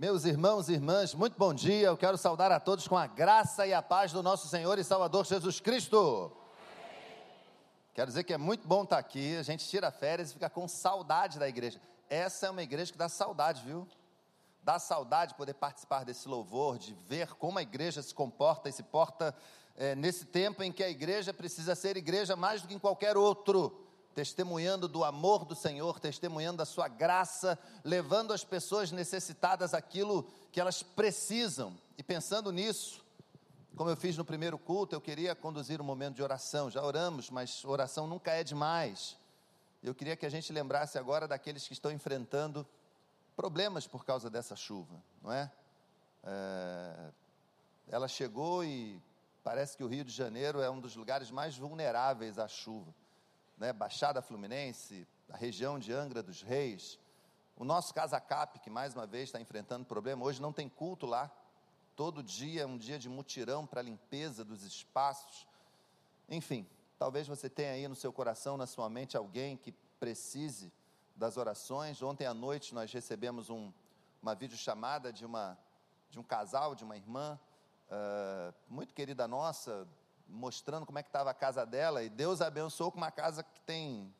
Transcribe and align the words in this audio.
Meus 0.00 0.24
irmãos 0.24 0.70
e 0.70 0.72
irmãs, 0.72 1.14
muito 1.14 1.36
bom 1.36 1.52
dia. 1.52 1.88
Eu 1.88 1.94
quero 1.94 2.16
saudar 2.16 2.50
a 2.50 2.58
todos 2.58 2.88
com 2.88 2.96
a 2.96 3.06
graça 3.06 3.66
e 3.66 3.74
a 3.74 3.82
paz 3.82 4.10
do 4.10 4.22
nosso 4.22 4.48
Senhor 4.48 4.78
e 4.78 4.82
Salvador 4.82 5.26
Jesus 5.26 5.60
Cristo. 5.60 6.32
Quero 7.92 8.06
dizer 8.06 8.24
que 8.24 8.32
é 8.32 8.38
muito 8.38 8.66
bom 8.66 8.84
estar 8.84 8.96
aqui. 8.96 9.36
A 9.36 9.42
gente 9.42 9.68
tira 9.68 9.90
férias 9.90 10.30
e 10.30 10.32
fica 10.32 10.48
com 10.48 10.66
saudade 10.66 11.38
da 11.38 11.46
igreja. 11.46 11.78
Essa 12.08 12.46
é 12.46 12.50
uma 12.50 12.62
igreja 12.62 12.90
que 12.90 12.96
dá 12.96 13.10
saudade, 13.10 13.62
viu? 13.62 13.86
Dá 14.62 14.78
saudade 14.78 15.32
de 15.32 15.36
poder 15.36 15.52
participar 15.52 16.02
desse 16.06 16.26
louvor, 16.26 16.78
de 16.78 16.94
ver 17.06 17.34
como 17.34 17.58
a 17.58 17.62
igreja 17.62 18.00
se 18.00 18.14
comporta 18.14 18.70
e 18.70 18.72
se 18.72 18.82
porta 18.82 19.36
é, 19.76 19.94
nesse 19.94 20.24
tempo 20.24 20.62
em 20.62 20.72
que 20.72 20.82
a 20.82 20.88
igreja 20.88 21.34
precisa 21.34 21.74
ser 21.74 21.98
igreja 21.98 22.34
mais 22.34 22.62
do 22.62 22.68
que 22.68 22.74
em 22.74 22.78
qualquer 22.78 23.18
outro 23.18 23.78
testemunhando 24.14 24.88
do 24.88 25.04
amor 25.04 25.44
do 25.44 25.54
Senhor, 25.54 26.00
testemunhando 26.00 26.58
da 26.58 26.64
sua 26.64 26.88
graça, 26.88 27.58
levando 27.84 28.32
as 28.32 28.44
pessoas 28.44 28.90
necessitadas 28.90 29.72
aquilo 29.74 30.24
que 30.50 30.60
elas 30.60 30.82
precisam. 30.82 31.76
E 31.96 32.02
pensando 32.02 32.50
nisso, 32.50 33.04
como 33.76 33.90
eu 33.90 33.96
fiz 33.96 34.16
no 34.16 34.24
primeiro 34.24 34.58
culto, 34.58 34.94
eu 34.94 35.00
queria 35.00 35.34
conduzir 35.34 35.80
um 35.80 35.84
momento 35.84 36.16
de 36.16 36.22
oração. 36.22 36.70
Já 36.70 36.82
oramos, 36.82 37.30
mas 37.30 37.64
oração 37.64 38.06
nunca 38.06 38.32
é 38.32 38.42
demais. 38.42 39.16
Eu 39.82 39.94
queria 39.94 40.16
que 40.16 40.26
a 40.26 40.30
gente 40.30 40.52
lembrasse 40.52 40.98
agora 40.98 41.26
daqueles 41.26 41.66
que 41.66 41.72
estão 41.72 41.90
enfrentando 41.90 42.66
problemas 43.36 43.86
por 43.86 44.04
causa 44.04 44.28
dessa 44.28 44.54
chuva, 44.54 45.02
não 45.22 45.32
é? 45.32 45.50
é 46.24 47.10
ela 47.88 48.06
chegou 48.06 48.62
e 48.62 49.02
parece 49.42 49.76
que 49.76 49.82
o 49.82 49.88
Rio 49.88 50.04
de 50.04 50.12
Janeiro 50.12 50.60
é 50.60 50.70
um 50.70 50.78
dos 50.78 50.94
lugares 50.94 51.28
mais 51.28 51.56
vulneráveis 51.56 52.38
à 52.38 52.46
chuva 52.46 52.94
né, 53.60 53.74
Baixada 53.74 54.22
Fluminense, 54.22 55.06
a 55.28 55.36
região 55.36 55.78
de 55.78 55.92
Angra 55.92 56.22
dos 56.22 56.40
Reis. 56.40 56.98
O 57.54 57.62
nosso 57.62 57.92
Casacap, 57.92 58.58
que 58.58 58.70
mais 58.70 58.94
uma 58.94 59.06
vez 59.06 59.24
está 59.24 59.38
enfrentando 59.38 59.84
problema, 59.84 60.24
hoje 60.24 60.40
não 60.40 60.50
tem 60.50 60.66
culto 60.66 61.04
lá. 61.04 61.30
Todo 61.94 62.22
dia 62.22 62.62
é 62.62 62.66
um 62.66 62.78
dia 62.78 62.98
de 62.98 63.06
mutirão 63.06 63.66
para 63.66 63.82
limpeza 63.82 64.42
dos 64.42 64.62
espaços. 64.64 65.46
Enfim, 66.26 66.66
talvez 66.98 67.28
você 67.28 67.50
tenha 67.50 67.72
aí 67.72 67.86
no 67.86 67.94
seu 67.94 68.10
coração, 68.10 68.56
na 68.56 68.66
sua 68.66 68.88
mente, 68.88 69.14
alguém 69.14 69.58
que 69.58 69.72
precise 70.00 70.72
das 71.14 71.36
orações. 71.36 72.00
Ontem 72.02 72.24
à 72.24 72.32
noite 72.32 72.74
nós 72.74 72.90
recebemos 72.90 73.50
um, 73.50 73.70
uma 74.22 74.34
videochamada 74.34 75.12
de, 75.12 75.26
uma, 75.26 75.58
de 76.08 76.18
um 76.18 76.22
casal, 76.22 76.74
de 76.74 76.82
uma 76.82 76.96
irmã, 76.96 77.38
uh, 77.90 78.54
muito 78.70 78.94
querida 78.94 79.28
nossa, 79.28 79.86
mostrando 80.30 80.86
como 80.86 80.98
é 80.98 81.02
que 81.02 81.08
estava 81.08 81.30
a 81.30 81.34
casa 81.34 81.66
dela, 81.66 82.02
e 82.02 82.08
Deus 82.08 82.40
abençoou 82.40 82.90
com 82.90 82.98
uma 82.98 83.10
casa 83.10 83.42
que 83.42 83.60
tem 83.60 84.14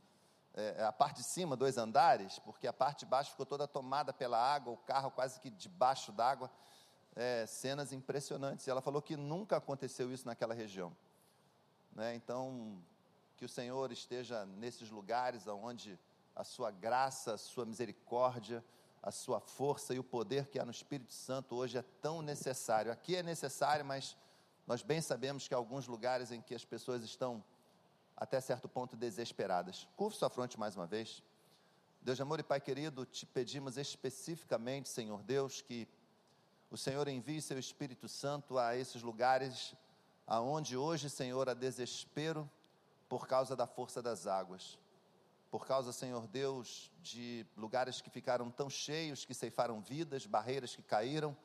é, 0.55 0.85
a 0.85 0.93
parte 0.93 1.19
de 1.19 1.25
cima, 1.25 1.57
dois 1.57 1.79
andares, 1.79 2.39
porque 2.41 2.67
a 2.67 2.73
parte 2.73 3.01
de 3.01 3.07
baixo 3.07 3.31
ficou 3.31 3.47
toda 3.47 3.67
tomada 3.69 4.13
pela 4.13 4.39
água, 4.39 4.73
o 4.73 4.77
carro 4.77 5.11
quase 5.11 5.39
que 5.41 5.51
debaixo 5.51 6.13
d'água, 6.13 6.51
é, 7.15 7.47
cenas 7.47 7.93
impressionantes. 7.93 8.67
E 8.67 8.71
ela 8.71 8.81
falou 8.81 9.01
que 9.01 9.17
nunca 9.17 9.57
aconteceu 9.57 10.13
isso 10.13 10.27
naquela 10.27 10.55
região. 10.55 10.95
Né? 11.93 12.15
Então, 12.15 12.83
que 13.37 13.45
o 13.45 13.49
Senhor 13.49 13.91
esteja 13.93 14.45
nesses 14.47 14.91
lugares 14.91 15.47
onde 15.47 15.99
a 16.35 16.45
sua 16.45 16.71
graça, 16.71 17.35
a 17.35 17.39
sua 17.39 17.65
misericórdia, 17.65 18.65
a 19.03 19.11
sua 19.11 19.41
força 19.41 19.95
e 19.95 19.99
o 19.99 20.05
poder 20.05 20.49
que 20.49 20.59
há 20.59 20.65
no 20.65 20.71
Espírito 20.71 21.13
Santo 21.13 21.55
hoje 21.57 21.79
é 21.79 21.83
tão 22.03 22.21
necessário. 22.23 22.93
Aqui 22.93 23.17
é 23.17 23.23
necessário, 23.23 23.85
mas 23.85 24.17
nós 24.71 24.83
bem 24.83 25.01
sabemos 25.01 25.49
que 25.49 25.53
há 25.53 25.57
alguns 25.57 25.89
lugares 25.89 26.31
em 26.31 26.41
que 26.41 26.55
as 26.55 26.65
pessoas 26.65 27.03
estão, 27.03 27.43
até 28.17 28.41
certo 28.41 28.69
ponto, 28.69 28.97
desesperadas. 28.97 29.89
Curve 29.97 30.17
sua 30.17 30.31
fronte 30.31 30.61
mais 30.61 30.77
uma 30.77 30.87
vez. 30.87 31.25
Deus 32.01 32.17
de 32.17 32.23
amor 32.23 32.39
e 32.39 32.45
Pai 32.45 32.61
querido, 32.61 33.05
te 33.05 33.27
pedimos 33.27 33.77
especificamente, 33.77 34.89
Senhor 34.89 35.25
Deus, 35.25 35.61
que 35.61 35.89
o 36.71 36.77
Senhor 36.77 37.09
envie 37.09 37.43
seu 37.43 37.59
Espírito 37.59 38.07
Santo 38.07 38.59
a 38.59 38.77
esses 38.77 39.03
lugares 39.03 39.75
aonde 40.25 40.77
hoje, 40.77 41.11
Senhor, 41.11 41.49
há 41.49 41.55
desespero 41.55 42.49
por 43.09 43.27
causa 43.27 43.57
da 43.57 43.67
força 43.67 44.01
das 44.01 44.29
águas. 44.29 44.79
Por 45.51 45.67
causa, 45.67 45.93
Senhor 45.93 46.29
Deus, 46.29 46.93
de 47.03 47.45
lugares 47.57 48.01
que 48.01 48.09
ficaram 48.09 48.53
tão 48.53 48.71
cheios 48.71 49.25
que 49.25 49.35
ceifaram 49.35 49.81
vidas, 49.81 50.27
barreiras 50.27 50.77
que 50.77 50.83
caíram 50.85 51.37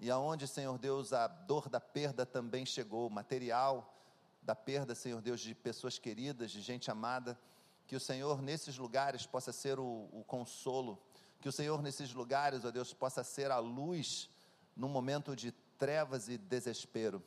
e 0.00 0.10
aonde, 0.10 0.48
Senhor 0.48 0.78
Deus, 0.78 1.12
a 1.12 1.26
dor 1.26 1.68
da 1.68 1.78
perda 1.78 2.24
também 2.24 2.64
chegou, 2.64 3.10
material 3.10 3.94
da 4.42 4.54
perda, 4.54 4.94
Senhor 4.94 5.20
Deus, 5.20 5.40
de 5.40 5.54
pessoas 5.54 5.98
queridas, 5.98 6.50
de 6.50 6.62
gente 6.62 6.90
amada, 6.90 7.38
que 7.86 7.94
o 7.94 8.00
Senhor 8.00 8.40
nesses 8.40 8.78
lugares 8.78 9.26
possa 9.26 9.52
ser 9.52 9.78
o, 9.78 10.08
o 10.10 10.24
consolo, 10.26 10.98
que 11.38 11.48
o 11.50 11.52
Senhor 11.52 11.82
nesses 11.82 12.14
lugares, 12.14 12.64
ó 12.64 12.70
Deus, 12.70 12.94
possa 12.94 13.22
ser 13.22 13.50
a 13.50 13.58
luz 13.58 14.30
num 14.74 14.88
momento 14.88 15.36
de 15.36 15.52
trevas 15.76 16.28
e 16.30 16.38
desespero. 16.38 17.22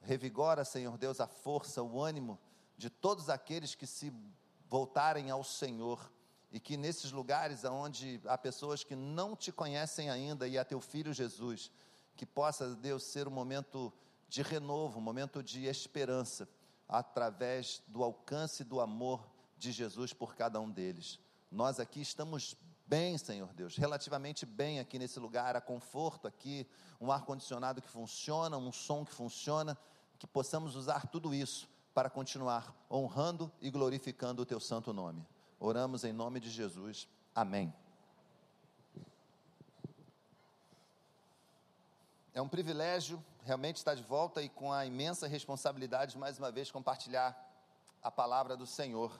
Revigora, 0.00 0.64
Senhor 0.64 0.98
Deus, 0.98 1.20
a 1.20 1.28
força, 1.28 1.84
o 1.84 2.02
ânimo 2.02 2.36
de 2.76 2.90
todos 2.90 3.30
aqueles 3.30 3.76
que 3.76 3.86
se 3.86 4.12
voltarem 4.68 5.30
ao 5.30 5.44
Senhor. 5.44 6.12
E 6.50 6.58
que 6.58 6.76
nesses 6.76 7.12
lugares 7.12 7.62
onde 7.64 8.20
há 8.24 8.38
pessoas 8.38 8.82
que 8.82 8.96
não 8.96 9.36
te 9.36 9.52
conhecem 9.52 10.08
ainda 10.08 10.48
e 10.48 10.56
a 10.56 10.64
teu 10.64 10.80
filho 10.80 11.12
Jesus, 11.12 11.70
que 12.18 12.26
possa, 12.26 12.74
Deus, 12.74 13.04
ser 13.04 13.28
um 13.28 13.30
momento 13.30 13.92
de 14.28 14.42
renovo, 14.42 14.98
um 14.98 15.02
momento 15.02 15.40
de 15.40 15.66
esperança, 15.66 16.48
através 16.88 17.80
do 17.86 18.02
alcance 18.02 18.64
do 18.64 18.80
amor 18.80 19.24
de 19.56 19.70
Jesus 19.70 20.12
por 20.12 20.34
cada 20.34 20.60
um 20.60 20.68
deles. 20.68 21.20
Nós 21.48 21.78
aqui 21.78 22.00
estamos 22.00 22.56
bem, 22.84 23.16
Senhor 23.16 23.54
Deus, 23.54 23.76
relativamente 23.76 24.44
bem 24.44 24.80
aqui 24.80 24.98
nesse 24.98 25.20
lugar, 25.20 25.54
há 25.54 25.60
conforto 25.60 26.26
aqui, 26.26 26.66
um 27.00 27.12
ar-condicionado 27.12 27.80
que 27.80 27.88
funciona, 27.88 28.58
um 28.58 28.72
som 28.72 29.04
que 29.04 29.12
funciona, 29.12 29.78
que 30.18 30.26
possamos 30.26 30.74
usar 30.74 31.06
tudo 31.06 31.32
isso 31.32 31.68
para 31.94 32.10
continuar 32.10 32.74
honrando 32.90 33.50
e 33.60 33.70
glorificando 33.70 34.42
o 34.42 34.46
Teu 34.46 34.58
santo 34.58 34.92
nome. 34.92 35.24
Oramos 35.60 36.02
em 36.02 36.12
nome 36.12 36.40
de 36.40 36.50
Jesus. 36.50 37.06
Amém. 37.32 37.72
É 42.34 42.42
um 42.42 42.48
privilégio 42.48 43.24
realmente 43.42 43.76
estar 43.76 43.94
de 43.94 44.02
volta 44.02 44.42
e 44.42 44.48
com 44.48 44.72
a 44.72 44.84
imensa 44.84 45.26
responsabilidade 45.26 46.12
de 46.12 46.18
mais 46.18 46.38
uma 46.38 46.52
vez 46.52 46.70
compartilhar 46.70 47.36
a 48.02 48.10
palavra 48.10 48.56
do 48.56 48.66
Senhor. 48.66 49.10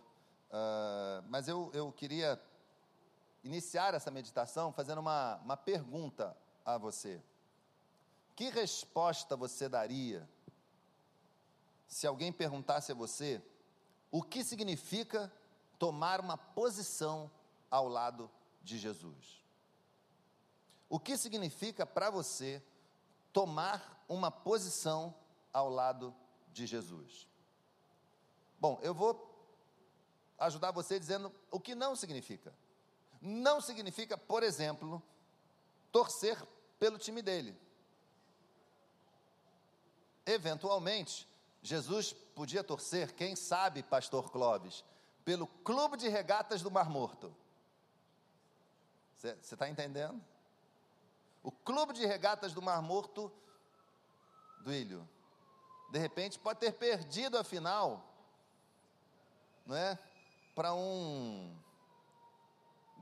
Uh, 0.50 1.24
mas 1.28 1.48
eu, 1.48 1.70
eu 1.72 1.91
queria 1.91 2.41
iniciar 3.42 3.94
essa 3.94 4.10
meditação 4.10 4.72
fazendo 4.72 4.98
uma, 4.98 5.36
uma 5.36 5.56
pergunta 5.56 6.36
a 6.64 6.76
você. 6.76 7.22
Que 8.36 8.50
resposta 8.50 9.36
você 9.36 9.69
daria 9.69 10.28
se 11.86 12.06
alguém 12.06 12.30
perguntasse 12.30 12.92
a 12.92 12.94
você 12.94 13.42
o 14.10 14.22
que 14.22 14.44
significa 14.44 15.32
tomar 15.78 16.20
uma 16.20 16.36
posição 16.36 17.30
ao 17.70 17.88
lado 17.88 18.30
de 18.62 18.78
Jesus? 18.78 19.42
O 20.88 20.98
que 20.98 21.16
significa 21.16 21.84
para 21.84 22.10
você 22.10 22.62
tomar 23.38 24.04
uma 24.09 24.32
posição 24.32 25.15
ao 25.53 25.71
lado 25.71 26.12
de 26.53 26.66
Jesus. 26.66 27.28
Bom, 28.59 28.81
eu 28.82 28.93
vou 28.93 29.32
ajudar 30.37 30.72
você 30.72 30.99
dizendo 30.99 31.32
o 31.49 31.60
que 31.60 31.72
não 31.72 31.94
significa. 31.94 32.53
Não 33.22 33.60
significa, 33.60 34.19
por 34.19 34.43
exemplo, 34.43 35.00
torcer 35.93 36.37
pelo 36.81 36.99
time 36.99 37.22
dele. 37.22 37.56
Eventualmente, 40.26 41.28
Jesus 41.62 42.12
podia 42.34 42.65
torcer, 42.65 43.15
quem 43.15 43.37
sabe, 43.37 43.84
pastor 43.84 44.32
Clóvis, 44.32 44.84
pelo 45.25 45.47
Clube 45.47 45.97
de 45.97 46.09
Regatas 46.09 46.60
do 46.60 46.72
Mar 46.72 46.91
Morto. 46.91 47.32
Você 49.16 49.28
está 49.41 49.69
entendendo? 49.69 50.20
O 51.43 51.50
clube 51.50 51.93
de 51.93 52.04
regatas 52.06 52.53
do 52.53 52.62
Mar 52.62 52.82
Morto 52.82 53.32
do 54.61 54.73
Ilho. 54.73 55.08
De 55.90 55.99
repente 55.99 56.38
pode 56.38 56.61
ter 56.61 56.73
perdido 56.73 57.38
a 57.38 57.44
final, 57.44 58.05
não 59.64 59.76
é? 59.76 59.99
Para 60.55 60.75
um 60.75 61.56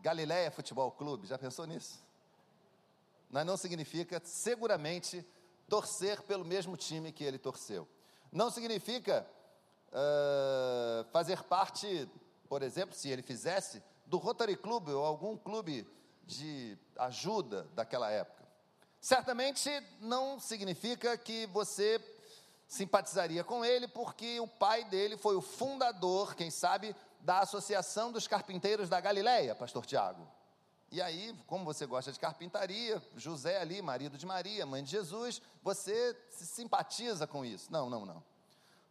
Galileia 0.00 0.50
Futebol 0.50 0.90
Clube. 0.92 1.26
Já 1.26 1.36
pensou 1.36 1.66
nisso? 1.66 2.04
Mas 3.28 3.44
não 3.44 3.56
significa, 3.56 4.20
seguramente, 4.24 5.26
torcer 5.68 6.22
pelo 6.22 6.44
mesmo 6.44 6.76
time 6.76 7.10
que 7.10 7.24
ele 7.24 7.38
torceu. 7.38 7.88
Não 8.30 8.50
significa 8.50 9.26
uh, 9.88 11.04
fazer 11.10 11.42
parte, 11.42 12.08
por 12.48 12.62
exemplo, 12.62 12.94
se 12.94 13.08
ele 13.08 13.22
fizesse, 13.22 13.82
do 14.04 14.18
Rotary 14.18 14.56
Club 14.56 14.88
ou 14.88 15.04
algum 15.04 15.36
clube 15.36 15.86
de 16.26 16.76
ajuda 16.98 17.66
daquela 17.74 18.10
época. 18.10 18.44
Certamente 19.00 19.70
não 20.00 20.40
significa 20.40 21.16
que 21.16 21.46
você 21.46 22.00
simpatizaria 22.66 23.44
com 23.44 23.64
ele, 23.64 23.86
porque 23.86 24.40
o 24.40 24.48
pai 24.48 24.84
dele 24.84 25.16
foi 25.16 25.36
o 25.36 25.40
fundador, 25.40 26.34
quem 26.34 26.50
sabe, 26.50 26.94
da 27.20 27.38
Associação 27.40 28.10
dos 28.10 28.26
Carpinteiros 28.26 28.88
da 28.88 29.00
Galileia, 29.00 29.54
pastor 29.54 29.86
Tiago. 29.86 30.26
E 30.90 31.02
aí, 31.02 31.34
como 31.46 31.64
você 31.64 31.84
gosta 31.84 32.12
de 32.12 32.18
carpintaria, 32.18 33.02
José 33.16 33.60
ali, 33.60 33.82
marido 33.82 34.16
de 34.16 34.24
Maria, 34.24 34.64
mãe 34.64 34.84
de 34.84 34.90
Jesus, 34.90 35.42
você 35.62 36.16
se 36.30 36.46
simpatiza 36.46 37.26
com 37.26 37.44
isso. 37.44 37.72
Não, 37.72 37.90
não, 37.90 38.06
não. 38.06 38.22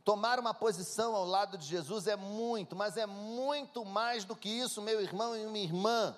Tomar 0.04 0.38
uma 0.40 0.54
posição 0.54 1.16
ao 1.16 1.26
lado 1.26 1.58
de 1.58 1.66
Jesus 1.66 2.06
é 2.06 2.16
muito, 2.16 2.76
mas 2.76 2.98
é 2.98 3.06
muito 3.06 3.84
mais 3.84 4.26
do 4.26 4.36
que 4.36 4.50
isso, 4.50 4.82
meu 4.82 5.02
irmão 5.02 5.36
e 5.36 5.46
minha 5.48 5.66
irmã. 5.66 6.16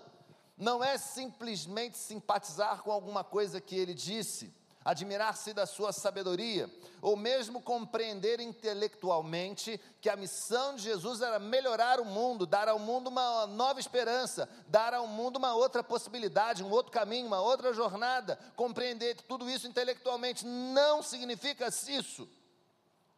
Não 0.58 0.84
é 0.84 0.98
simplesmente 0.98 1.98
simpatizar 1.98 2.82
com 2.82 2.92
alguma 2.92 3.24
coisa 3.24 3.62
que 3.62 3.76
ele 3.76 3.94
disse, 3.94 4.52
admirar-se 4.84 5.54
da 5.54 5.66
sua 5.66 5.92
sabedoria, 5.92 6.70
ou 7.02 7.16
mesmo 7.16 7.62
compreender 7.62 8.40
intelectualmente 8.40 9.80
que 10.02 10.10
a 10.10 10.16
missão 10.16 10.76
de 10.76 10.84
Jesus 10.84 11.22
era 11.22 11.38
melhorar 11.38 12.00
o 12.00 12.06
mundo, 12.06 12.46
dar 12.46 12.68
ao 12.68 12.80
mundo 12.80 13.08
uma 13.08 13.46
nova 13.46 13.80
esperança, 13.80 14.50
dar 14.68 14.94
ao 14.94 15.06
mundo 15.06 15.38
uma 15.38 15.54
outra 15.54 15.84
possibilidade, 15.84 16.64
um 16.64 16.72
outro 16.72 16.92
caminho, 16.92 17.28
uma 17.28 17.40
outra 17.42 17.74
jornada. 17.74 18.40
Compreender 18.56 19.16
tudo 19.28 19.50
isso 19.50 19.68
intelectualmente 19.68 20.46
não 20.46 21.04
significa 21.04 21.68
isso 21.68 22.28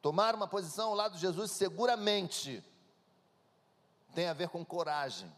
Tomar 0.02 0.34
uma 0.34 0.48
posição 0.48 0.90
ao 0.90 0.96
lado 0.96 1.16
de 1.16 1.22
Jesus 1.22 1.52
seguramente 1.52 2.64
tem 4.16 4.28
a 4.28 4.34
ver 4.34 4.50
com 4.50 4.66
coragem, 4.66 5.32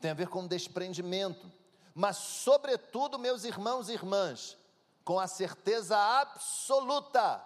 tem 0.00 0.10
a 0.10 0.14
ver 0.14 0.28
com 0.28 0.46
desprendimento, 0.46 1.50
mas, 1.94 2.16
sobretudo, 2.16 3.18
meus 3.18 3.44
irmãos 3.44 3.88
e 3.88 3.92
irmãs, 3.92 4.56
com 5.04 5.18
a 5.18 5.26
certeza 5.26 5.96
absoluta 5.96 7.44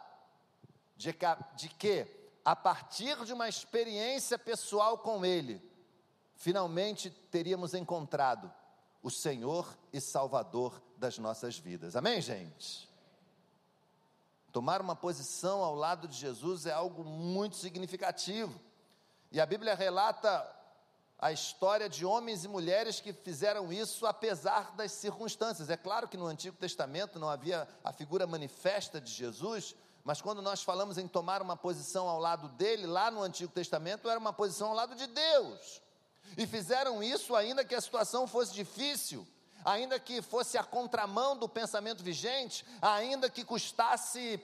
de 0.96 1.12
que, 1.12 1.26
de 1.56 1.68
que, 1.70 2.06
a 2.44 2.54
partir 2.54 3.24
de 3.24 3.32
uma 3.32 3.48
experiência 3.48 4.38
pessoal 4.38 4.98
com 4.98 5.24
Ele, 5.24 5.60
finalmente 6.36 7.10
teríamos 7.30 7.74
encontrado 7.74 8.52
o 9.02 9.10
Senhor 9.10 9.76
e 9.92 10.00
Salvador 10.00 10.80
das 10.96 11.18
nossas 11.18 11.58
vidas. 11.58 11.96
Amém, 11.96 12.20
gente? 12.20 12.88
Tomar 14.52 14.80
uma 14.80 14.94
posição 14.94 15.64
ao 15.64 15.74
lado 15.74 16.06
de 16.06 16.16
Jesus 16.16 16.64
é 16.64 16.72
algo 16.72 17.02
muito 17.02 17.56
significativo. 17.56 18.60
E 19.32 19.40
a 19.40 19.46
Bíblia 19.46 19.74
relata 19.74 20.48
a 21.18 21.32
história 21.32 21.88
de 21.88 22.04
homens 22.04 22.44
e 22.44 22.48
mulheres 22.48 23.00
que 23.00 23.12
fizeram 23.12 23.72
isso 23.72 24.06
apesar 24.06 24.72
das 24.72 24.92
circunstâncias. 24.92 25.70
É 25.70 25.76
claro 25.76 26.08
que 26.08 26.16
no 26.16 26.26
Antigo 26.26 26.56
Testamento 26.56 27.18
não 27.18 27.28
havia 27.28 27.68
a 27.82 27.92
figura 27.92 28.26
manifesta 28.26 29.00
de 29.00 29.10
Jesus, 29.10 29.74
mas 30.02 30.20
quando 30.20 30.42
nós 30.42 30.62
falamos 30.62 30.98
em 30.98 31.08
tomar 31.08 31.40
uma 31.40 31.56
posição 31.56 32.08
ao 32.08 32.20
lado 32.20 32.48
dele, 32.48 32.86
lá 32.86 33.10
no 33.10 33.22
Antigo 33.22 33.52
Testamento 33.52 34.08
era 34.08 34.18
uma 34.18 34.32
posição 34.32 34.68
ao 34.68 34.74
lado 34.74 34.94
de 34.94 35.06
Deus. 35.06 35.80
E 36.36 36.46
fizeram 36.46 37.02
isso 37.02 37.34
ainda 37.34 37.64
que 37.64 37.74
a 37.74 37.80
situação 37.80 38.26
fosse 38.26 38.52
difícil, 38.52 39.26
ainda 39.64 39.98
que 39.98 40.20
fosse 40.20 40.58
a 40.58 40.64
contramão 40.64 41.36
do 41.36 41.48
pensamento 41.48 42.02
vigente, 42.02 42.66
ainda 42.82 43.30
que 43.30 43.44
custasse 43.44 44.40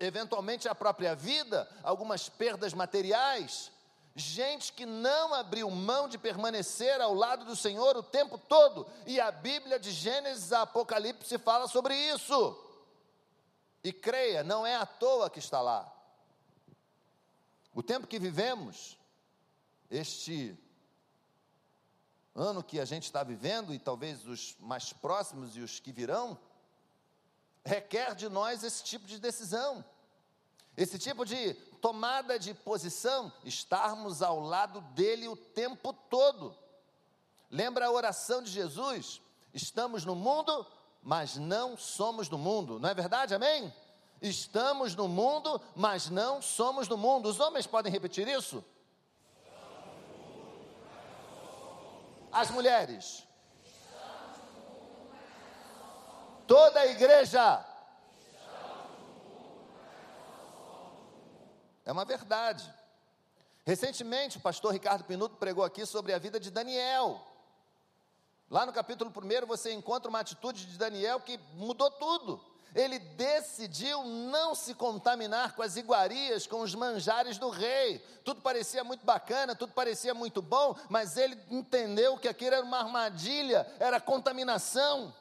eventualmente 0.00 0.66
a 0.66 0.74
própria 0.74 1.14
vida, 1.14 1.68
algumas 1.82 2.28
perdas 2.28 2.72
materiais, 2.72 3.70
gente 4.14 4.72
que 4.72 4.84
não 4.84 5.32
abriu 5.34 5.70
mão 5.70 6.08
de 6.08 6.18
permanecer 6.18 7.00
ao 7.00 7.14
lado 7.14 7.44
do 7.44 7.54
Senhor 7.54 7.96
o 7.96 8.02
tempo 8.02 8.36
todo, 8.36 8.86
e 9.06 9.20
a 9.20 9.30
Bíblia 9.30 9.78
de 9.78 9.90
Gênesis 9.90 10.52
a 10.52 10.62
Apocalipse 10.62 11.38
fala 11.38 11.68
sobre 11.68 11.94
isso. 11.94 12.58
E 13.82 13.92
creia, 13.92 14.42
não 14.42 14.66
é 14.66 14.76
à 14.76 14.84
toa 14.84 15.30
que 15.30 15.38
está 15.38 15.60
lá. 15.60 15.90
O 17.74 17.82
tempo 17.82 18.06
que 18.06 18.18
vivemos, 18.18 18.98
este 19.90 20.58
ano 22.34 22.62
que 22.62 22.80
a 22.80 22.84
gente 22.84 23.04
está 23.04 23.22
vivendo, 23.22 23.72
e 23.72 23.78
talvez 23.78 24.26
os 24.26 24.56
mais 24.58 24.92
próximos 24.92 25.56
e 25.56 25.60
os 25.60 25.80
que 25.80 25.92
virão, 25.92 26.38
requer 27.64 28.14
de 28.14 28.28
nós 28.28 28.64
esse 28.64 28.82
tipo 28.82 29.06
de 29.06 29.18
decisão, 29.18 29.84
esse 30.76 30.98
tipo 30.98 31.24
de 31.24 31.56
tomada 31.80 32.38
de 32.38 32.54
posição, 32.54 33.32
estarmos 33.44 34.22
ao 34.22 34.40
lado 34.40 34.80
dele 34.94 35.28
o 35.28 35.36
tempo 35.36 35.92
todo. 35.92 36.56
Lembra 37.50 37.86
a 37.86 37.90
oração 37.90 38.42
de 38.42 38.50
Jesus? 38.50 39.20
Estamos 39.52 40.04
no 40.04 40.14
mundo, 40.14 40.66
mas 41.02 41.36
não 41.36 41.76
somos 41.76 42.28
do 42.28 42.38
mundo, 42.38 42.78
não 42.78 42.88
é 42.88 42.94
verdade? 42.94 43.34
Amém? 43.34 43.72
Estamos 44.22 44.94
no 44.94 45.08
mundo, 45.08 45.60
mas 45.74 46.10
não 46.10 46.42
somos 46.42 46.86
do 46.86 46.98
mundo. 46.98 47.28
Os 47.28 47.40
homens 47.40 47.66
podem 47.66 47.90
repetir 47.90 48.28
isso? 48.28 48.62
As 52.30 52.50
mulheres. 52.50 53.26
Toda 56.46 56.80
a 56.80 56.86
igreja. 56.86 57.64
É 61.84 61.92
uma 61.92 62.04
verdade. 62.04 62.72
Recentemente, 63.64 64.38
o 64.38 64.40
pastor 64.40 64.72
Ricardo 64.72 65.04
Pinuto 65.04 65.36
pregou 65.36 65.64
aqui 65.64 65.84
sobre 65.86 66.12
a 66.12 66.18
vida 66.18 66.40
de 66.40 66.50
Daniel. 66.50 67.20
Lá 68.50 68.66
no 68.66 68.72
capítulo 68.72 69.12
1 69.14 69.46
você 69.46 69.72
encontra 69.72 70.08
uma 70.08 70.20
atitude 70.20 70.66
de 70.66 70.76
Daniel 70.76 71.20
que 71.20 71.38
mudou 71.54 71.90
tudo. 71.90 72.44
Ele 72.74 72.98
decidiu 72.98 74.04
não 74.04 74.54
se 74.54 74.74
contaminar 74.74 75.54
com 75.54 75.62
as 75.62 75.76
iguarias, 75.76 76.46
com 76.46 76.60
os 76.60 76.74
manjares 76.74 77.36
do 77.38 77.48
rei. 77.48 77.98
Tudo 78.24 78.40
parecia 78.40 78.84
muito 78.84 79.04
bacana, 79.04 79.56
tudo 79.56 79.72
parecia 79.72 80.14
muito 80.14 80.40
bom, 80.40 80.76
mas 80.88 81.16
ele 81.16 81.36
entendeu 81.50 82.16
que 82.16 82.28
aquilo 82.28 82.54
era 82.54 82.64
uma 82.64 82.78
armadilha, 82.78 83.66
era 83.78 84.00
contaminação. 84.00 85.14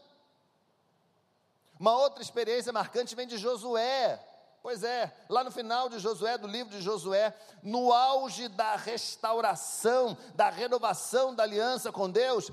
Uma 1.79 1.95
outra 1.95 2.21
experiência 2.21 2.73
marcante 2.73 3.15
vem 3.15 3.27
de 3.27 3.37
Josué. 3.37 4.23
Pois 4.61 4.83
é, 4.83 5.13
lá 5.29 5.43
no 5.43 5.51
final 5.51 5.87
de 5.87 5.99
Josué, 5.99 6.37
do 6.37 6.47
livro 6.47 6.71
de 6.71 6.81
Josué, 6.81 7.33
no 7.63 7.93
auge 7.93 8.49
da 8.49 8.75
restauração, 8.75 10.17
da 10.35 10.49
renovação 10.49 11.33
da 11.33 11.43
aliança 11.43 11.91
com 11.91 12.09
Deus, 12.09 12.51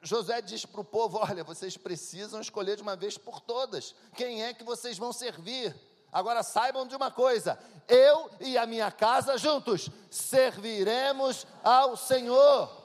Josué 0.00 0.40
diz 0.40 0.64
para 0.64 0.80
o 0.80 0.84
povo: 0.84 1.18
Olha, 1.18 1.44
vocês 1.44 1.76
precisam 1.76 2.40
escolher 2.40 2.76
de 2.76 2.82
uma 2.82 2.96
vez 2.96 3.18
por 3.18 3.40
todas 3.40 3.94
quem 4.14 4.44
é 4.44 4.54
que 4.54 4.64
vocês 4.64 4.96
vão 4.96 5.12
servir. 5.12 5.74
Agora 6.12 6.42
saibam 6.42 6.86
de 6.86 6.96
uma 6.96 7.10
coisa: 7.10 7.58
eu 7.86 8.30
e 8.40 8.56
a 8.56 8.66
minha 8.66 8.90
casa 8.90 9.36
juntos 9.36 9.90
serviremos 10.10 11.46
ao 11.62 11.96
Senhor. 11.96 12.80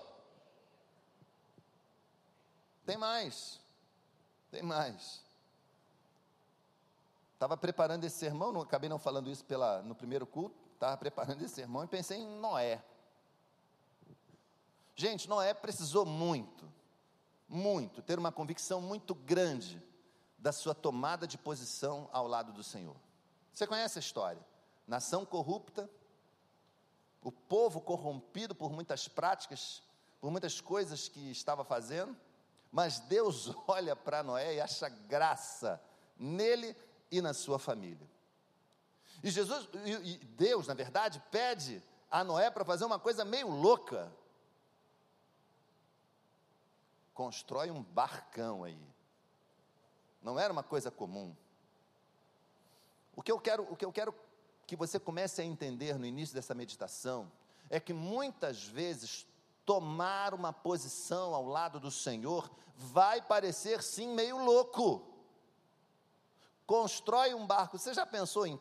Tem 2.86 2.98
mais, 2.98 3.60
tem 4.52 4.62
mais. 4.62 5.25
Estava 7.36 7.58
preparando 7.58 8.06
esse 8.06 8.18
sermão, 8.18 8.54
não, 8.54 8.62
acabei 8.62 8.90
não 8.90 8.98
falando 8.98 9.30
isso 9.30 9.44
pela, 9.44 9.82
no 9.84 9.94
primeiro 9.94 10.26
culto, 10.26 10.56
estava 10.74 10.96
preparando 10.96 11.44
esse 11.44 11.54
sermão 11.54 11.84
e 11.84 11.88
pensei 11.88 12.18
em 12.18 12.40
Noé. 12.40 12.82
Gente, 14.96 15.28
Noé 15.28 15.54
precisou 15.54 16.06
muito, 16.06 16.72
muito, 17.46 18.02
ter 18.02 18.18
uma 18.18 18.32
convicção 18.32 18.80
muito 18.80 19.14
grande 19.14 19.84
da 20.38 20.54
sua 20.54 20.74
tomada 20.74 21.28
de 21.28 21.38
posição 21.38 22.10
ao 22.14 22.26
lado 22.26 22.54
do 22.54 22.64
Senhor. 22.64 22.96
Você 23.52 23.68
conhece 23.68 24.00
a 24.00 24.02
história? 24.02 24.42
Nação 24.88 25.26
corrupta, 25.26 25.90
o 27.22 27.34
povo 27.34 27.82
corrompido 27.82 28.56
por 28.56 28.72
muitas 28.72 29.10
práticas, 29.10 29.84
por 30.22 30.32
muitas 30.32 30.62
coisas 30.62 31.10
que 31.10 31.32
estava 31.32 31.66
fazendo, 31.66 32.16
mas 32.72 33.02
Deus 33.02 33.54
olha 33.68 33.94
para 33.94 34.24
Noé 34.24 34.56
e 34.56 34.62
acha 34.62 34.88
graça 34.88 35.82
nele 36.18 36.74
e 37.12 37.22
na 37.22 37.34
sua 37.34 37.60
família. 37.60 38.08
E 39.24 39.30
Jesus, 39.32 39.68
e 39.86 40.18
Deus, 40.26 40.68
na 40.68 40.74
verdade, 40.74 41.22
pede 41.32 41.82
a 42.12 42.24
Noé 42.24 42.50
para 42.50 42.66
fazer 42.66 42.86
uma 42.86 43.00
coisa 43.00 43.26
meio 43.26 43.50
louca. 43.50 44.12
Constrói 47.14 47.72
um 47.72 47.82
barcão 47.82 48.64
aí. 48.64 48.80
Não 50.22 50.40
era 50.40 50.52
uma 50.52 50.64
coisa 50.64 50.92
comum. 50.92 51.36
O 53.16 53.22
que 53.22 53.32
eu 53.32 53.40
quero, 53.40 53.64
o 53.72 53.76
que 53.76 53.86
eu 53.86 53.92
quero 53.92 54.14
que 54.68 54.76
você 54.76 55.00
comece 55.00 55.42
a 55.42 55.46
entender 55.46 55.98
no 55.98 56.06
início 56.06 56.36
dessa 56.36 56.54
meditação 56.54 57.32
é 57.70 57.80
que 57.80 57.94
muitas 57.94 58.64
vezes 58.64 59.26
tomar 59.66 60.34
uma 60.34 60.52
posição 60.52 61.34
ao 61.34 61.46
lado 61.48 61.80
do 61.80 61.90
Senhor 61.90 62.50
vai 62.76 63.22
parecer 63.22 63.82
sim 63.82 64.14
meio 64.14 64.38
louco 64.38 65.15
constrói 66.66 67.34
um 67.34 67.46
barco. 67.46 67.78
Você 67.78 67.94
já 67.94 68.06
pensou 68.06 68.46
em 68.48 68.60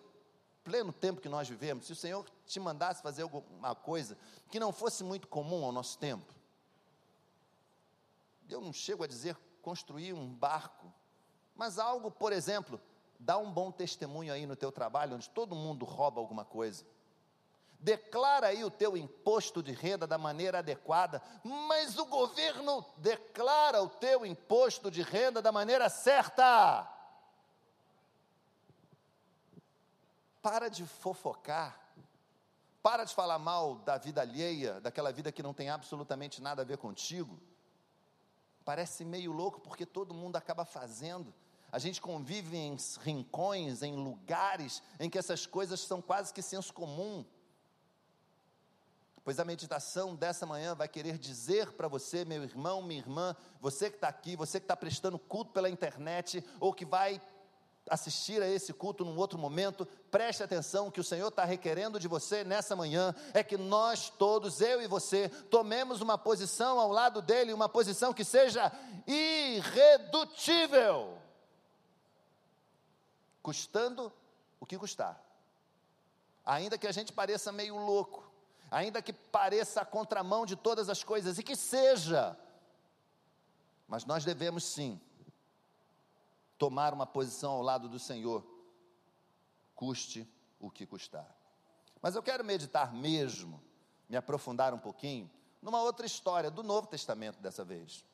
pleno 0.62 0.92
tempo 0.92 1.20
que 1.20 1.28
nós 1.28 1.48
vivemos, 1.48 1.86
se 1.86 1.92
o 1.92 1.96
Senhor 1.96 2.24
te 2.46 2.58
mandasse 2.58 3.02
fazer 3.02 3.22
alguma 3.22 3.74
coisa 3.74 4.16
que 4.50 4.58
não 4.58 4.72
fosse 4.72 5.04
muito 5.04 5.28
comum 5.28 5.64
ao 5.64 5.72
nosso 5.72 5.98
tempo? 5.98 6.32
Eu 8.48 8.60
não 8.60 8.72
chego 8.72 9.04
a 9.04 9.06
dizer 9.06 9.36
construir 9.62 10.12
um 10.12 10.28
barco, 10.28 10.92
mas 11.54 11.78
algo, 11.78 12.10
por 12.10 12.32
exemplo, 12.32 12.80
dá 13.18 13.38
um 13.38 13.50
bom 13.50 13.70
testemunho 13.70 14.32
aí 14.32 14.46
no 14.46 14.56
teu 14.56 14.70
trabalho, 14.70 15.16
onde 15.16 15.30
todo 15.30 15.54
mundo 15.54 15.84
rouba 15.84 16.20
alguma 16.20 16.44
coisa. 16.44 16.84
declara 17.84 18.46
aí 18.46 18.64
o 18.64 18.70
teu 18.70 18.96
imposto 18.96 19.62
de 19.62 19.72
renda 19.72 20.06
da 20.06 20.16
maneira 20.16 20.60
adequada, 20.60 21.22
mas 21.42 21.98
o 21.98 22.06
governo 22.06 22.84
declara 22.96 23.82
o 23.82 23.88
teu 23.88 24.24
imposto 24.24 24.90
de 24.90 25.02
renda 25.02 25.42
da 25.42 25.52
maneira 25.52 25.90
certa. 25.90 26.90
Para 30.44 30.68
de 30.68 30.84
fofocar, 30.84 31.80
para 32.82 33.04
de 33.04 33.14
falar 33.14 33.38
mal 33.38 33.76
da 33.76 33.96
vida 33.96 34.20
alheia, 34.20 34.78
daquela 34.78 35.10
vida 35.10 35.32
que 35.32 35.42
não 35.42 35.54
tem 35.54 35.70
absolutamente 35.70 36.42
nada 36.42 36.60
a 36.60 36.64
ver 36.66 36.76
contigo. 36.76 37.40
Parece 38.62 39.06
meio 39.06 39.32
louco 39.32 39.58
porque 39.58 39.86
todo 39.86 40.12
mundo 40.12 40.36
acaba 40.36 40.66
fazendo. 40.66 41.32
A 41.72 41.78
gente 41.78 41.98
convive 41.98 42.58
em 42.58 42.76
rincões, 43.00 43.82
em 43.82 43.96
lugares 43.96 44.82
em 45.00 45.08
que 45.08 45.16
essas 45.16 45.46
coisas 45.46 45.80
são 45.80 46.02
quase 46.02 46.30
que 46.30 46.42
senso 46.42 46.74
comum. 46.74 47.24
Pois 49.24 49.40
a 49.40 49.46
meditação 49.46 50.14
dessa 50.14 50.44
manhã 50.44 50.74
vai 50.74 50.88
querer 50.88 51.16
dizer 51.16 51.72
para 51.72 51.88
você, 51.88 52.22
meu 52.26 52.44
irmão, 52.44 52.82
minha 52.82 53.00
irmã, 53.00 53.34
você 53.62 53.88
que 53.88 53.96
está 53.96 54.08
aqui, 54.08 54.36
você 54.36 54.60
que 54.60 54.64
está 54.64 54.76
prestando 54.76 55.18
culto 55.18 55.52
pela 55.52 55.70
internet, 55.70 56.44
ou 56.60 56.74
que 56.74 56.84
vai 56.84 57.18
assistir 57.88 58.42
a 58.42 58.48
esse 58.48 58.72
culto 58.72 59.04
num 59.04 59.16
outro 59.16 59.38
momento, 59.38 59.86
preste 60.10 60.42
atenção 60.42 60.90
que 60.90 61.00
o 61.00 61.04
Senhor 61.04 61.28
está 61.28 61.44
requerendo 61.44 62.00
de 62.00 62.08
você 62.08 62.44
nessa 62.44 62.74
manhã, 62.74 63.14
é 63.32 63.42
que 63.42 63.56
nós 63.56 64.08
todos, 64.08 64.60
eu 64.60 64.80
e 64.80 64.86
você, 64.86 65.28
tomemos 65.28 66.00
uma 66.00 66.16
posição 66.16 66.80
ao 66.80 66.90
lado 66.90 67.20
dele, 67.20 67.52
uma 67.52 67.68
posição 67.68 68.14
que 68.14 68.24
seja 68.24 68.72
irredutível 69.06 71.18
custando 73.44 74.10
o 74.58 74.64
que 74.64 74.78
custar. 74.78 75.22
Ainda 76.46 76.78
que 76.78 76.86
a 76.86 76.92
gente 76.92 77.12
pareça 77.12 77.52
meio 77.52 77.76
louco, 77.76 78.24
ainda 78.70 79.02
que 79.02 79.12
pareça 79.12 79.82
a 79.82 79.84
contramão 79.84 80.46
de 80.46 80.56
todas 80.56 80.88
as 80.88 81.04
coisas, 81.04 81.38
e 81.38 81.42
que 81.42 81.54
seja, 81.54 82.34
mas 83.86 84.06
nós 84.06 84.24
devemos 84.24 84.64
sim 84.64 84.98
tomar 86.58 86.92
uma 86.92 87.06
posição 87.06 87.52
ao 87.52 87.62
lado 87.62 87.88
do 87.88 87.98
Senhor, 87.98 88.44
custe 89.74 90.28
o 90.60 90.70
que 90.70 90.86
custar. 90.86 91.34
Mas 92.00 92.14
eu 92.14 92.22
quero 92.22 92.44
meditar 92.44 92.92
mesmo, 92.92 93.62
me 94.08 94.16
aprofundar 94.16 94.74
um 94.74 94.78
pouquinho, 94.78 95.30
numa 95.60 95.80
outra 95.80 96.04
história 96.04 96.50
do 96.50 96.62
Novo 96.62 96.86
Testamento 96.86 97.40
dessa 97.40 97.64
vez. 97.64 98.04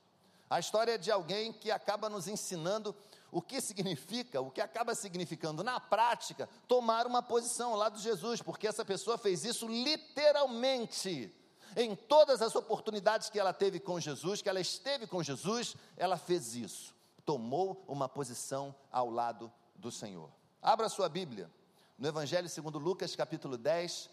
A 0.49 0.59
história 0.59 0.99
de 0.99 1.11
alguém 1.11 1.53
que 1.53 1.71
acaba 1.71 2.09
nos 2.09 2.27
ensinando 2.27 2.95
o 3.31 3.41
que 3.41 3.61
significa, 3.61 4.41
o 4.41 4.51
que 4.51 4.61
acaba 4.61 4.95
significando 4.95 5.63
na 5.63 5.79
prática, 5.79 6.49
tomar 6.67 7.07
uma 7.07 7.23
posição 7.23 7.71
ao 7.71 7.79
lado 7.79 7.97
de 7.97 8.03
Jesus, 8.03 8.43
porque 8.43 8.67
essa 8.67 8.85
pessoa 8.85 9.17
fez 9.17 9.45
isso 9.45 9.69
literalmente. 9.69 11.33
Em 11.77 11.95
todas 11.95 12.43
as 12.43 12.57
oportunidades 12.57 13.31
que 13.31 13.39
ela 13.39 13.53
teve 13.53 13.79
com 13.79 14.01
Jesus, 14.01 14.43
que 14.43 14.49
ela 14.49 14.61
esteve 14.61 15.07
com 15.07 15.23
Jesus, 15.23 15.77
ela 15.97 16.17
fez 16.17 16.57
isso. 16.57 16.93
Tomou 17.31 17.85
uma 17.87 18.09
posição 18.09 18.75
ao 18.91 19.09
lado 19.09 19.53
do 19.77 19.93
Senhor. 19.93 20.29
Abra 20.61 20.89
sua 20.89 21.09
Bíblia, 21.09 21.49
no 21.97 22.09
Evangelho 22.09 22.49
segundo 22.49 22.77
Lucas, 22.77 23.15
capítulo 23.15 23.57
10, 23.57 24.11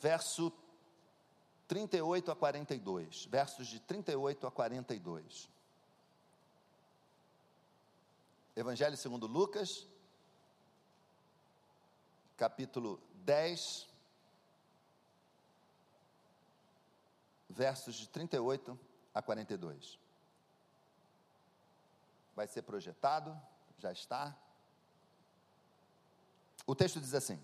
verso 0.00 0.50
38 1.68 2.30
a 2.30 2.34
42, 2.34 3.26
versos 3.26 3.66
de 3.66 3.78
38 3.80 4.46
a 4.46 4.50
42. 4.50 5.50
Evangelho 8.56 8.96
segundo 8.96 9.26
Lucas, 9.26 9.86
capítulo 12.38 12.98
10, 13.16 13.86
versos 17.50 17.96
de 17.96 18.08
38 18.08 18.80
a 19.12 19.20
42. 19.20 20.05
Vai 22.36 22.46
ser 22.46 22.62
projetado, 22.62 23.36
já 23.78 23.90
está. 23.90 24.36
O 26.66 26.74
texto 26.74 27.00
diz 27.00 27.14
assim: 27.14 27.42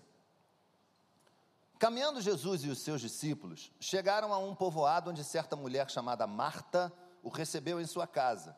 Caminhando 1.79 2.21
Jesus 2.21 2.63
e 2.63 2.69
os 2.69 2.79
seus 2.79 3.01
discípulos, 3.01 3.71
chegaram 3.79 4.31
a 4.31 4.37
um 4.37 4.55
povoado 4.55 5.09
onde 5.09 5.23
certa 5.23 5.55
mulher 5.55 5.89
chamada 5.89 6.25
Marta 6.25 6.93
o 7.21 7.29
recebeu 7.29 7.81
em 7.81 7.85
sua 7.85 8.07
casa. 8.07 8.55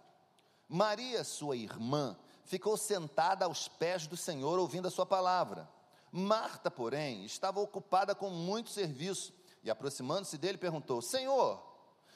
Maria, 0.68 1.24
sua 1.24 1.56
irmã, 1.56 2.18
ficou 2.44 2.76
sentada 2.76 3.46
aos 3.46 3.68
pés 3.68 4.06
do 4.06 4.18
Senhor 4.18 4.60
ouvindo 4.60 4.88
a 4.88 4.92
sua 4.92 5.06
palavra. 5.06 5.70
Marta, 6.12 6.70
porém, 6.70 7.26
estava 7.26 7.60
ocupada 7.60 8.14
com 8.14 8.30
muito 8.30 8.70
serviço 8.70 9.34
e, 9.64 9.72
aproximando-se 9.72 10.38
dele, 10.38 10.58
perguntou: 10.58 11.02
Senhor, 11.02 11.65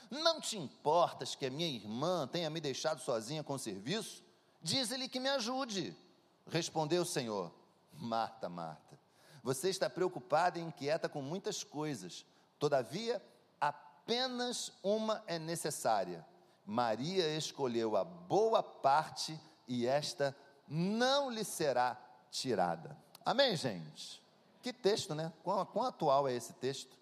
não 0.10 0.42
te 0.42 0.58
importas 0.58 1.36
que 1.36 1.46
a 1.46 1.50
minha 1.50 1.68
irmã 1.68 2.28
tenha 2.28 2.50
me 2.50 2.60
deixado 2.60 3.00
sozinha 3.00 3.44
com 3.44 3.54
o 3.54 3.60
serviço? 3.60 4.24
Diz-lhe 4.62 5.08
que 5.08 5.20
me 5.20 5.30
ajude. 5.30 5.96
Respondeu 6.48 7.04
o 7.04 7.06
Senhor: 7.06 7.52
Marta, 7.94 8.50
Marta, 8.50 9.00
você 9.44 9.70
está 9.70 9.90
preocupada 9.90 10.58
e 10.58 10.64
inquieta 10.64 11.08
com 11.08 11.22
muitas 11.22 11.64
coisas, 11.64 12.26
todavia, 12.58 13.22
apenas 13.62 14.72
uma 14.84 15.24
é 15.28 15.38
necessária. 15.38 16.26
Maria 16.66 17.36
escolheu 17.36 17.96
a 17.96 18.04
boa 18.04 18.62
parte 18.62 19.40
e 19.68 19.88
esta 19.88 20.36
não 20.68 21.30
lhe 21.30 21.44
será 21.44 22.00
tirada. 22.30 22.96
Amém, 23.26 23.56
gente? 23.56 24.22
Que 24.62 24.74
texto, 24.74 25.16
né? 25.16 25.32
Quão, 25.44 25.66
quão 25.66 25.86
atual 25.86 26.28
é 26.28 26.34
esse 26.34 26.54
texto? 26.54 26.98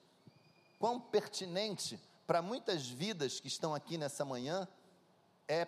Quão 0.79 0.99
pertinente 0.99 1.99
para 2.27 2.41
muitas 2.41 2.85
vidas 2.85 3.39
que 3.39 3.47
estão 3.47 3.73
aqui 3.73 3.97
nessa 3.97 4.25
manhã 4.25 4.67
é 5.47 5.65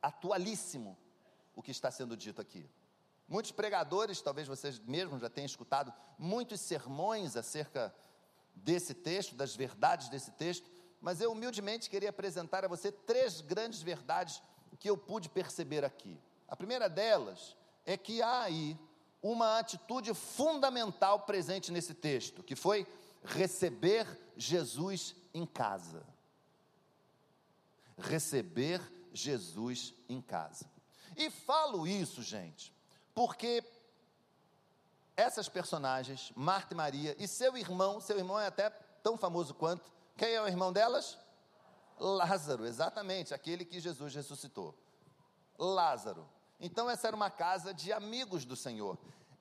atualíssimo 0.00 0.96
o 1.54 1.60
que 1.60 1.72
está 1.72 1.90
sendo 1.90 2.16
dito 2.16 2.40
aqui. 2.40 2.64
Muitos 3.26 3.50
pregadores, 3.50 4.22
talvez 4.22 4.46
vocês 4.46 4.78
mesmos 4.78 5.20
já 5.20 5.28
tenham 5.28 5.46
escutado 5.46 5.92
muitos 6.16 6.60
sermões 6.60 7.36
acerca 7.36 7.92
desse 8.54 8.94
texto, 8.94 9.34
das 9.34 9.56
verdades 9.56 10.08
desse 10.08 10.30
texto, 10.30 10.70
mas 11.00 11.20
eu 11.20 11.32
humildemente 11.32 11.90
queria 11.90 12.10
apresentar 12.10 12.64
a 12.64 12.68
você 12.68 12.92
três 12.92 13.40
grandes 13.40 13.82
verdades 13.82 14.40
que 14.78 14.88
eu 14.88 14.96
pude 14.96 15.28
perceber 15.28 15.84
aqui. 15.84 16.20
A 16.46 16.54
primeira 16.54 16.88
delas 16.88 17.56
é 17.84 17.96
que 17.96 18.22
há 18.22 18.42
aí 18.42 18.78
uma 19.20 19.58
atitude 19.58 20.14
fundamental 20.14 21.20
presente 21.20 21.72
nesse 21.72 21.94
texto, 21.94 22.44
que 22.44 22.54
foi 22.54 22.86
receber 23.24 24.06
Jesus 24.36 25.14
em 25.32 25.46
casa. 25.46 26.06
Receber 27.98 28.80
Jesus 29.12 29.94
em 30.08 30.20
casa. 30.20 30.70
E 31.16 31.30
falo 31.30 31.86
isso, 31.86 32.22
gente, 32.22 32.72
porque 33.14 33.64
essas 35.16 35.48
personagens, 35.48 36.30
Marta 36.36 36.74
e 36.74 36.76
Maria, 36.76 37.16
e 37.18 37.26
seu 37.26 37.56
irmão, 37.56 38.00
seu 38.00 38.18
irmão 38.18 38.38
é 38.38 38.46
até 38.46 38.68
tão 39.02 39.16
famoso 39.16 39.54
quanto, 39.54 39.90
quem 40.16 40.34
é 40.34 40.42
o 40.42 40.46
irmão 40.46 40.72
delas? 40.72 41.16
Lázaro, 41.98 42.66
exatamente, 42.66 43.32
aquele 43.32 43.64
que 43.64 43.80
Jesus 43.80 44.14
ressuscitou. 44.14 44.74
Lázaro. 45.58 46.28
Então, 46.60 46.88
essa 46.88 47.06
era 47.06 47.16
uma 47.16 47.30
casa 47.30 47.72
de 47.72 47.92
amigos 47.92 48.44
do 48.44 48.56
Senhor. 48.56 48.98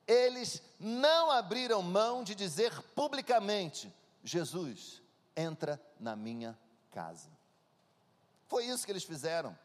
Eles 0.08 0.62
não 0.80 1.32
abriram 1.32 1.82
mão 1.82 2.24
de 2.24 2.36
dizer 2.36 2.72
publicamente: 2.94 3.94
Jesus, 4.24 5.02
entra 5.36 5.82
na 6.00 6.16
minha 6.16 6.58
casa. 6.92 7.30
Foi 8.48 8.66
isso 8.66 8.86
que 8.86 8.92
eles 8.92 9.04
fizeram. 9.04 9.58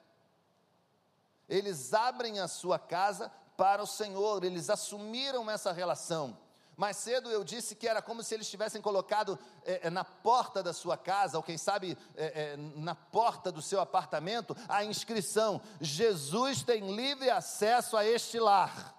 Eles 1.49 1.93
abrem 1.93 2.39
a 2.39 2.49
sua 2.49 2.79
casa 2.79 3.31
para 3.57 3.83
o 3.83 3.87
Senhor, 3.87 4.43
eles 4.43 4.71
assumiram 4.71 5.51
essa 5.51 5.73
relação. 5.73 6.39
Mais 6.77 6.97
cedo 6.97 7.29
eu 7.31 7.45
disse 7.45 7.75
que 7.75 7.87
era 7.87 8.01
como 8.01 8.23
se 8.23 8.33
eles 8.33 8.49
tivessem 8.49 8.81
colocado 8.81 9.39
é, 9.67 9.91
na 9.91 10.03
porta 10.03 10.63
da 10.63 10.73
sua 10.73 10.97
casa, 10.97 11.37
ou 11.37 11.43
quem 11.43 11.59
sabe 11.59 11.99
é, 12.17 12.25
é, 12.25 12.57
na 12.57 12.95
porta 12.95 13.53
do 13.53 13.61
seu 13.61 13.81
apartamento, 13.81 14.57
a 14.67 14.83
inscrição: 14.83 15.61
Jesus 15.79 16.63
tem 16.63 16.97
livre 16.97 17.29
acesso 17.29 17.99
a 17.99 18.07
este 18.07 18.41
lar. 18.41 18.97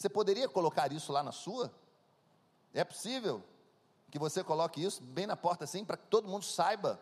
Você 0.00 0.08
poderia 0.08 0.48
colocar 0.48 0.90
isso 0.94 1.12
lá 1.12 1.22
na 1.22 1.30
sua? 1.30 1.70
É 2.72 2.82
possível 2.82 3.44
que 4.10 4.18
você 4.18 4.42
coloque 4.42 4.82
isso 4.82 5.02
bem 5.02 5.26
na 5.26 5.36
porta 5.36 5.64
assim, 5.64 5.84
para 5.84 5.98
que 5.98 6.06
todo 6.06 6.26
mundo 6.26 6.42
saiba. 6.42 6.98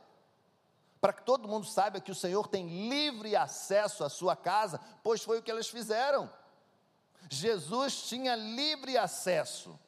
Para 1.00 1.12
que 1.12 1.22
todo 1.22 1.46
mundo 1.46 1.64
saiba 1.64 2.00
que 2.00 2.10
o 2.10 2.14
Senhor 2.14 2.48
tem 2.48 2.88
livre 2.88 3.36
acesso 3.36 4.02
à 4.02 4.08
sua 4.08 4.34
casa, 4.34 4.80
pois 5.00 5.22
foi 5.22 5.38
o 5.38 5.42
que 5.44 5.48
eles 5.48 5.68
fizeram. 5.68 6.28
Jesus 7.30 8.02
tinha 8.08 8.34
livre 8.34 8.98
acesso. 8.98 9.78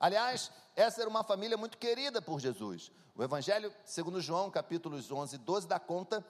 Aliás, 0.00 0.50
essa 0.74 1.02
era 1.02 1.10
uma 1.10 1.22
família 1.22 1.58
muito 1.58 1.76
querida 1.76 2.22
por 2.22 2.40
Jesus. 2.40 2.90
O 3.14 3.22
Evangelho, 3.22 3.70
segundo 3.84 4.22
João, 4.22 4.50
capítulos 4.50 5.12
11 5.12 5.34
e 5.34 5.38
12, 5.38 5.66
dá 5.66 5.78
conta 5.78 6.24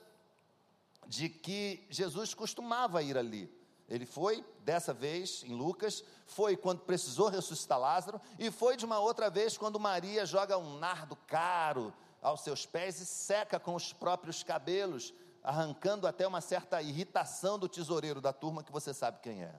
de 1.06 1.28
que 1.28 1.86
Jesus 1.88 2.34
costumava 2.34 3.04
ir 3.04 3.16
ali. 3.16 3.57
Ele 3.88 4.04
foi, 4.04 4.44
dessa 4.60 4.92
vez, 4.92 5.42
em 5.44 5.54
Lucas, 5.54 6.04
foi 6.26 6.56
quando 6.56 6.80
precisou 6.80 7.28
ressuscitar 7.28 7.78
Lázaro, 7.78 8.20
e 8.38 8.50
foi 8.50 8.76
de 8.76 8.84
uma 8.84 8.98
outra 8.98 9.30
vez 9.30 9.56
quando 9.56 9.80
Maria 9.80 10.26
joga 10.26 10.58
um 10.58 10.78
nardo 10.78 11.16
caro 11.26 11.92
aos 12.20 12.42
seus 12.42 12.66
pés 12.66 13.00
e 13.00 13.06
seca 13.06 13.58
com 13.58 13.74
os 13.74 13.92
próprios 13.92 14.42
cabelos, 14.42 15.14
arrancando 15.42 16.06
até 16.06 16.26
uma 16.26 16.40
certa 16.40 16.82
irritação 16.82 17.58
do 17.58 17.68
tesoureiro 17.68 18.20
da 18.20 18.32
turma, 18.32 18.62
que 18.62 18.72
você 18.72 18.92
sabe 18.92 19.20
quem 19.22 19.42
é. 19.42 19.54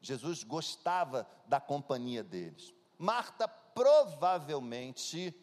Jesus 0.00 0.44
gostava 0.44 1.26
da 1.46 1.60
companhia 1.60 2.22
deles. 2.22 2.72
Marta 2.98 3.48
provavelmente 3.48 5.34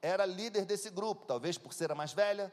era 0.00 0.24
líder 0.24 0.64
desse 0.64 0.90
grupo, 0.90 1.26
talvez 1.26 1.58
por 1.58 1.72
ser 1.72 1.90
a 1.90 1.94
mais 1.94 2.12
velha. 2.12 2.52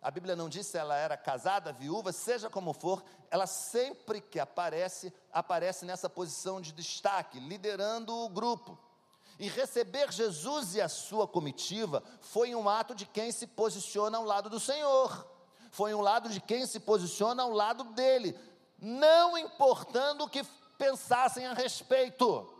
A 0.00 0.10
Bíblia 0.10 0.36
não 0.36 0.48
diz 0.48 0.66
se 0.66 0.78
ela 0.78 0.96
era 0.96 1.16
casada, 1.16 1.72
viúva, 1.72 2.12
seja 2.12 2.48
como 2.48 2.72
for, 2.72 3.02
ela 3.30 3.46
sempre 3.46 4.20
que 4.20 4.38
aparece, 4.38 5.12
aparece 5.32 5.84
nessa 5.84 6.08
posição 6.08 6.60
de 6.60 6.72
destaque, 6.72 7.40
liderando 7.40 8.14
o 8.14 8.28
grupo. 8.28 8.78
E 9.38 9.48
receber 9.48 10.12
Jesus 10.12 10.74
e 10.74 10.80
a 10.80 10.88
sua 10.88 11.26
comitiva 11.26 12.02
foi 12.20 12.54
um 12.54 12.68
ato 12.68 12.94
de 12.94 13.06
quem 13.06 13.32
se 13.32 13.46
posiciona 13.46 14.18
ao 14.18 14.24
lado 14.24 14.48
do 14.48 14.60
Senhor, 14.60 15.26
foi 15.70 15.94
um 15.94 16.00
lado 16.00 16.28
de 16.28 16.40
quem 16.40 16.64
se 16.64 16.80
posiciona 16.80 17.42
ao 17.42 17.50
lado 17.50 17.84
dele, 17.84 18.38
não 18.78 19.36
importando 19.36 20.24
o 20.24 20.28
que 20.28 20.44
pensassem 20.76 21.44
a 21.46 21.54
respeito. 21.54 22.54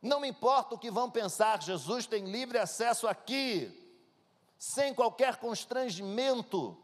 Não 0.00 0.24
importa 0.24 0.74
o 0.74 0.78
que 0.78 0.90
vão 0.90 1.10
pensar, 1.10 1.62
Jesus 1.62 2.06
tem 2.06 2.30
livre 2.30 2.58
acesso 2.58 3.08
aqui, 3.08 3.87
sem 4.58 4.92
qualquer 4.92 5.36
constrangimento. 5.36 6.76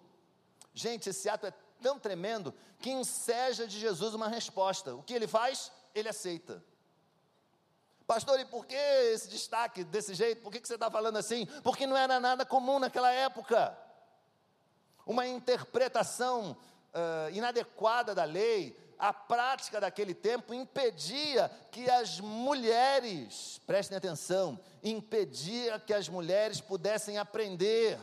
Gente, 0.72 1.10
esse 1.10 1.28
ato 1.28 1.46
é 1.46 1.52
tão 1.82 1.98
tremendo 1.98 2.54
que 2.78 2.90
enseja 2.90 3.66
de 3.66 3.78
Jesus 3.78 4.14
uma 4.14 4.28
resposta. 4.28 4.94
O 4.94 5.02
que 5.02 5.12
ele 5.12 5.26
faz? 5.26 5.72
Ele 5.94 6.08
aceita. 6.08 6.64
Pastor, 8.06 8.38
e 8.38 8.44
por 8.44 8.66
que 8.66 8.74
esse 8.74 9.28
destaque 9.28 9.82
desse 9.82 10.14
jeito? 10.14 10.42
Por 10.42 10.52
que 10.52 10.66
você 10.66 10.74
está 10.74 10.90
falando 10.90 11.16
assim? 11.16 11.46
Porque 11.62 11.86
não 11.86 11.96
era 11.96 12.20
nada 12.20 12.44
comum 12.44 12.78
naquela 12.78 13.10
época. 13.10 13.76
Uma 15.06 15.26
interpretação 15.26 16.52
uh, 16.52 17.30
inadequada 17.32 18.14
da 18.14 18.24
lei, 18.24 18.76
a 18.98 19.12
prática 19.12 19.80
daquele 19.80 20.14
tempo 20.14 20.54
impedia 20.54 21.50
que 21.70 21.88
as 21.90 22.20
mulheres, 22.20 23.60
prestem 23.66 23.98
atenção, 23.98 24.58
impedia 24.82 25.78
que 25.78 25.92
as 25.92 26.08
mulheres 26.08 26.60
pudessem 26.60 27.18
aprender, 27.18 27.98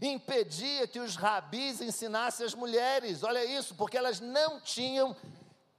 impedia 0.00 0.86
que 0.86 1.00
os 1.00 1.16
rabis 1.16 1.80
ensinassem 1.80 2.46
as 2.46 2.54
mulheres, 2.54 3.22
olha 3.22 3.44
isso, 3.44 3.74
porque 3.74 3.96
elas 3.96 4.20
não 4.20 4.60
tinham 4.60 5.16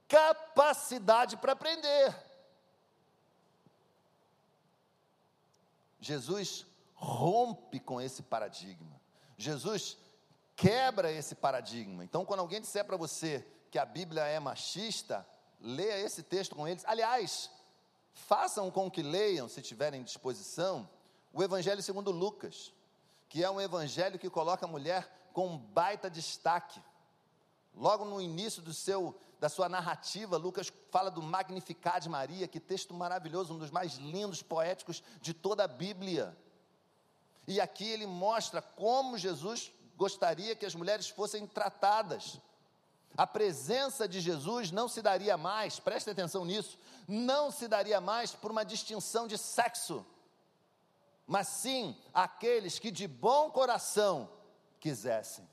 capacidade 0.08 1.36
para 1.36 1.52
aprender. 1.52 2.14
Jesus 6.00 6.66
rompe 6.94 7.78
com 7.78 8.00
esse 8.00 8.22
paradigma. 8.22 9.00
Jesus 9.36 9.96
quebra 10.56 11.10
esse 11.10 11.34
paradigma. 11.34 12.04
Então, 12.04 12.24
quando 12.24 12.40
alguém 12.40 12.60
disser 12.60 12.84
para 12.84 12.96
você 12.96 13.46
que 13.70 13.78
a 13.78 13.84
Bíblia 13.84 14.22
é 14.22 14.38
machista, 14.40 15.26
leia 15.60 16.00
esse 16.00 16.22
texto 16.22 16.54
com 16.54 16.66
eles. 16.66 16.84
Aliás, 16.84 17.50
façam 18.12 18.70
com 18.70 18.90
que 18.90 19.02
leiam, 19.02 19.48
se 19.48 19.62
tiverem 19.62 20.02
disposição, 20.02 20.88
o 21.32 21.42
Evangelho 21.42 21.82
segundo 21.82 22.10
Lucas, 22.10 22.72
que 23.28 23.44
é 23.44 23.50
um 23.50 23.60
evangelho 23.60 24.18
que 24.18 24.28
coloca 24.28 24.66
a 24.66 24.68
mulher 24.68 25.08
com 25.32 25.46
um 25.46 25.56
baita 25.56 26.10
destaque. 26.10 26.82
Logo 27.72 28.04
no 28.04 28.20
início 28.20 28.60
do 28.60 28.74
seu, 28.74 29.16
da 29.38 29.48
sua 29.48 29.68
narrativa, 29.68 30.36
Lucas 30.36 30.72
fala 30.90 31.12
do 31.12 31.22
Magnificat 31.22 32.02
de 32.02 32.08
Maria, 32.08 32.48
que 32.48 32.58
texto 32.58 32.92
maravilhoso, 32.92 33.54
um 33.54 33.58
dos 33.58 33.70
mais 33.70 33.94
lindos 33.94 34.42
poéticos 34.42 35.00
de 35.20 35.32
toda 35.32 35.62
a 35.62 35.68
Bíblia. 35.68 36.36
E 37.46 37.60
aqui 37.60 37.88
ele 37.88 38.06
mostra 38.06 38.60
como 38.60 39.16
Jesus 39.16 39.72
gostaria 39.96 40.56
que 40.56 40.66
as 40.66 40.74
mulheres 40.74 41.08
fossem 41.08 41.46
tratadas. 41.46 42.40
A 43.16 43.26
presença 43.26 44.08
de 44.08 44.20
Jesus 44.20 44.70
não 44.70 44.88
se 44.88 45.02
daria 45.02 45.36
mais, 45.36 45.80
preste 45.80 46.10
atenção 46.10 46.44
nisso, 46.44 46.78
não 47.06 47.50
se 47.50 47.66
daria 47.66 48.00
mais 48.00 48.32
por 48.32 48.50
uma 48.50 48.64
distinção 48.64 49.26
de 49.26 49.36
sexo, 49.36 50.06
mas 51.26 51.48
sim 51.48 51.96
aqueles 52.14 52.78
que 52.78 52.90
de 52.90 53.06
bom 53.06 53.50
coração 53.50 54.28
quisessem. 54.78 55.48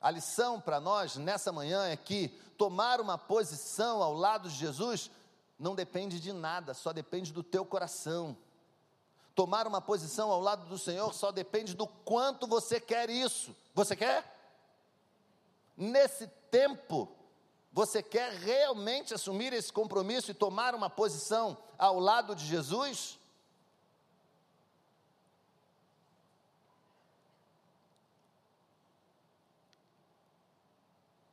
A 0.00 0.10
lição 0.10 0.60
para 0.60 0.80
nós 0.80 1.16
nessa 1.16 1.52
manhã 1.52 1.86
é 1.86 1.96
que 1.96 2.28
tomar 2.56 3.00
uma 3.00 3.18
posição 3.18 4.02
ao 4.02 4.14
lado 4.14 4.48
de 4.48 4.56
Jesus 4.56 5.10
não 5.58 5.74
depende 5.74 6.20
de 6.20 6.32
nada, 6.32 6.72
só 6.72 6.92
depende 6.92 7.32
do 7.32 7.42
teu 7.42 7.64
coração. 7.64 8.36
Tomar 9.34 9.66
uma 9.66 9.80
posição 9.80 10.30
ao 10.30 10.40
lado 10.40 10.68
do 10.68 10.78
Senhor 10.78 11.12
só 11.14 11.30
depende 11.32 11.74
do 11.74 11.86
quanto 11.86 12.46
você 12.46 12.80
quer 12.80 13.10
isso. 13.10 13.54
Você 13.74 13.94
quer? 13.96 14.36
Nesse 15.76 16.28
tempo, 16.50 17.08
você 17.72 18.02
quer 18.02 18.32
realmente 18.32 19.14
assumir 19.14 19.52
esse 19.52 19.72
compromisso 19.72 20.30
e 20.30 20.34
tomar 20.34 20.74
uma 20.74 20.90
posição 20.90 21.56
ao 21.78 21.98
lado 21.98 22.34
de 22.34 22.44
Jesus? 22.44 23.18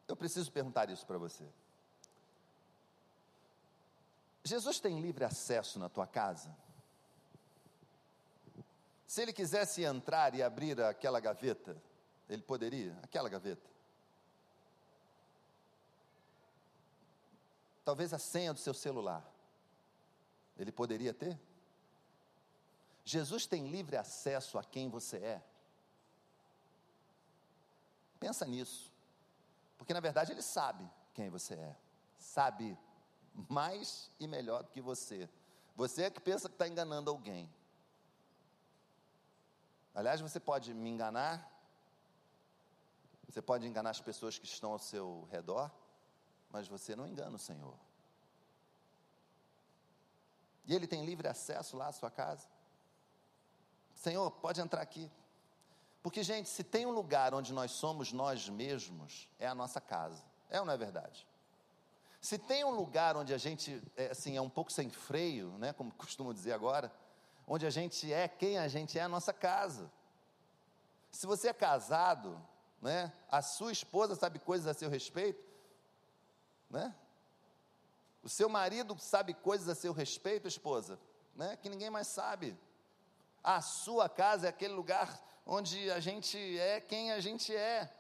Eu 0.07 0.15
preciso 0.15 0.51
perguntar 0.51 0.89
isso 0.89 1.05
para 1.05 1.17
você. 1.17 1.45
Jesus 4.43 4.79
tem 4.79 5.01
livre 5.01 5.25
acesso 5.25 5.79
na 5.79 5.89
tua 5.89 6.05
casa? 6.05 6.55
Se 9.07 9.21
ele 9.21 9.33
quisesse 9.33 9.83
entrar 9.83 10.35
e 10.35 10.43
abrir 10.43 10.79
aquela 10.79 11.19
gaveta, 11.19 11.75
ele 12.29 12.43
poderia? 12.43 12.95
Aquela 13.01 13.27
gaveta. 13.27 13.74
Talvez 17.85 18.11
a 18.13 18.17
senha 18.17 18.51
do 18.51 18.59
seu 18.59 18.73
celular. 18.73 19.23
Ele 20.57 20.71
poderia 20.71 21.13
ter? 21.13 21.39
Jesus 23.03 23.45
tem 23.45 23.67
livre 23.67 23.95
acesso 23.95 24.57
a 24.57 24.63
quem 24.63 24.89
você 24.89 25.17
é. 25.17 25.43
Pensa 28.19 28.43
nisso. 28.47 28.91
Porque 29.77 29.93
na 29.93 29.99
verdade 29.99 30.31
ele 30.31 30.41
sabe 30.41 30.89
quem 31.13 31.29
você 31.29 31.53
é. 31.53 31.75
Sabe 32.17 32.75
mais 33.47 34.09
e 34.19 34.27
melhor 34.27 34.63
do 34.63 34.71
que 34.71 34.81
você. 34.81 35.29
Você 35.75 36.03
é 36.03 36.09
que 36.09 36.19
pensa 36.19 36.49
que 36.49 36.55
está 36.55 36.67
enganando 36.67 37.11
alguém. 37.11 37.53
Aliás, 39.93 40.19
você 40.21 40.39
pode 40.39 40.73
me 40.73 40.89
enganar. 40.89 41.51
Você 43.29 43.41
pode 43.41 43.67
enganar 43.67 43.91
as 43.91 44.01
pessoas 44.01 44.39
que 44.39 44.45
estão 44.45 44.71
ao 44.71 44.79
seu 44.79 45.27
redor 45.31 45.71
mas 46.55 46.69
você 46.69 46.95
não 46.95 47.05
engana 47.05 47.35
o 47.35 47.39
Senhor. 47.39 47.77
E 50.65 50.73
ele 50.73 50.87
tem 50.87 51.03
livre 51.03 51.27
acesso 51.27 51.75
lá 51.75 51.87
à 51.87 51.91
sua 51.91 52.09
casa. 52.09 52.47
Senhor, 53.93 54.31
pode 54.31 54.61
entrar 54.61 54.81
aqui. 54.81 55.11
Porque, 56.01 56.23
gente, 56.23 56.47
se 56.47 56.63
tem 56.63 56.85
um 56.85 56.91
lugar 56.91 57.33
onde 57.33 57.51
nós 57.51 57.71
somos 57.71 58.13
nós 58.13 58.47
mesmos, 58.47 59.27
é 59.37 59.45
a 59.45 59.53
nossa 59.53 59.81
casa. 59.81 60.23
É 60.49 60.57
ou 60.57 60.65
não 60.65 60.71
é 60.71 60.77
verdade? 60.77 61.27
Se 62.21 62.37
tem 62.37 62.63
um 62.63 62.71
lugar 62.71 63.17
onde 63.17 63.33
a 63.33 63.37
gente, 63.37 63.83
é, 63.97 64.11
assim, 64.11 64.37
é 64.37 64.41
um 64.41 64.49
pouco 64.49 64.71
sem 64.71 64.89
freio, 64.89 65.49
né, 65.57 65.73
como 65.73 65.91
costumo 65.99 66.33
dizer 66.33 66.53
agora, 66.53 66.89
onde 67.45 67.65
a 67.65 67.69
gente 67.69 68.13
é 68.13 68.29
quem 68.29 68.57
a 68.57 68.69
gente 68.69 68.97
é, 68.97 69.01
a 69.01 69.09
nossa 69.09 69.33
casa. 69.33 69.91
Se 71.11 71.27
você 71.27 71.49
é 71.49 71.53
casado, 71.53 72.41
né, 72.81 73.11
a 73.29 73.41
sua 73.41 73.73
esposa 73.73 74.15
sabe 74.15 74.39
coisas 74.39 74.67
a 74.67 74.73
seu 74.73 74.89
respeito, 74.89 75.43
né? 76.69 76.93
O 78.23 78.29
seu 78.29 78.49
marido 78.49 78.97
sabe 78.99 79.33
coisas 79.33 79.69
a 79.69 79.75
seu 79.75 79.93
respeito, 79.93 80.47
esposa, 80.47 80.99
né? 81.35 81.57
Que 81.57 81.69
ninguém 81.69 81.89
mais 81.89 82.07
sabe. 82.07 82.57
A 83.43 83.61
sua 83.61 84.09
casa 84.09 84.47
é 84.47 84.49
aquele 84.49 84.73
lugar 84.73 85.21
onde 85.45 85.91
a 85.91 85.99
gente 85.99 86.37
é 86.57 86.81
quem 86.81 87.11
a 87.11 87.19
gente 87.19 87.55
é. 87.55 87.93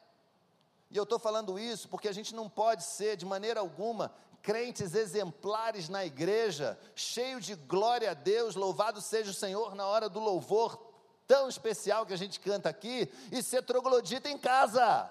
E 0.89 0.97
eu 0.97 1.03
estou 1.03 1.19
falando 1.19 1.59
isso 1.59 1.87
porque 1.89 2.07
a 2.07 2.11
gente 2.11 2.33
não 2.33 2.49
pode 2.49 2.83
ser, 2.83 3.15
de 3.17 3.25
maneira 3.25 3.59
alguma, 3.59 4.13
crentes 4.41 4.95
exemplares 4.95 5.89
na 5.89 6.05
igreja, 6.05 6.79
cheio 6.95 7.39
de 7.39 7.55
glória 7.55 8.11
a 8.11 8.13
Deus, 8.13 8.55
louvado 8.55 9.01
seja 9.01 9.31
o 9.31 9.33
Senhor 9.33 9.75
na 9.75 9.85
hora 9.85 10.09
do 10.09 10.19
louvor 10.19 10.93
tão 11.27 11.49
especial 11.49 12.05
que 12.05 12.13
a 12.13 12.17
gente 12.17 12.39
canta 12.39 12.69
aqui, 12.69 13.11
e 13.31 13.41
ser 13.41 13.63
troglodita 13.63 14.29
em 14.29 14.37
casa 14.37 15.09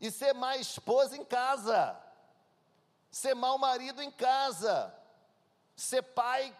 e 0.00 0.10
ser 0.10 0.34
má 0.34 0.56
esposa 0.56 1.16
em 1.16 1.24
casa, 1.24 1.96
ser 3.10 3.34
mau 3.34 3.58
marido 3.58 4.02
em 4.02 4.10
casa, 4.10 4.94
ser 5.74 6.02
pai 6.02 6.54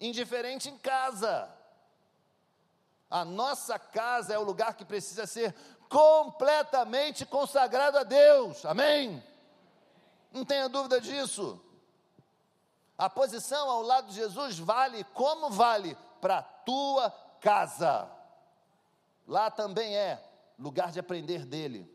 indiferente 0.00 0.68
em 0.68 0.78
casa. 0.78 1.48
A 3.10 3.24
nossa 3.24 3.78
casa 3.78 4.32
é 4.32 4.38
o 4.38 4.44
lugar 4.44 4.74
que 4.74 4.84
precisa 4.84 5.26
ser 5.26 5.54
completamente 5.88 7.26
consagrado 7.26 7.98
a 7.98 8.02
Deus. 8.02 8.64
Amém? 8.64 9.22
Não 10.32 10.44
tenha 10.44 10.68
dúvida 10.68 10.98
disso. 11.00 11.60
A 12.96 13.10
posição 13.10 13.68
ao 13.68 13.82
lado 13.82 14.08
de 14.08 14.14
Jesus 14.14 14.58
vale 14.58 15.04
como 15.12 15.50
vale 15.50 15.96
para 16.20 16.38
a 16.38 16.42
tua 16.42 17.10
casa. 17.40 18.08
Lá 19.26 19.50
também 19.50 19.94
é 19.96 20.22
lugar 20.58 20.90
de 20.90 21.00
aprender 21.00 21.44
dele, 21.44 21.90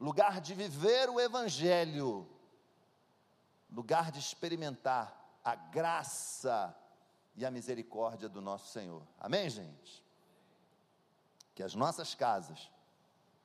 lugar 0.00 0.40
de 0.40 0.54
viver 0.54 1.10
o 1.10 1.20
evangelho, 1.20 2.26
lugar 3.70 4.10
de 4.10 4.18
experimentar 4.18 5.14
a 5.44 5.54
graça 5.54 6.74
e 7.36 7.44
a 7.44 7.50
misericórdia 7.50 8.28
do 8.28 8.40
nosso 8.40 8.72
Senhor. 8.72 9.06
Amém, 9.18 9.48
gente? 9.50 10.02
Que 11.54 11.62
as 11.62 11.74
nossas 11.74 12.14
casas 12.14 12.70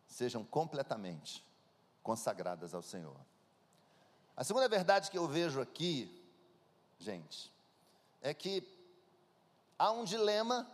sejam 0.07 0.45
completamente 0.45 1.45
consagradas 2.01 2.73
ao 2.73 2.81
Senhor. 2.81 3.19
A 4.37 4.43
segunda 4.43 4.69
verdade 4.69 5.11
que 5.11 5.17
eu 5.17 5.27
vejo 5.27 5.59
aqui, 5.59 6.23
gente, 6.97 7.51
é 8.21 8.33
que 8.33 8.63
há 9.77 9.91
um 9.91 10.05
dilema 10.05 10.69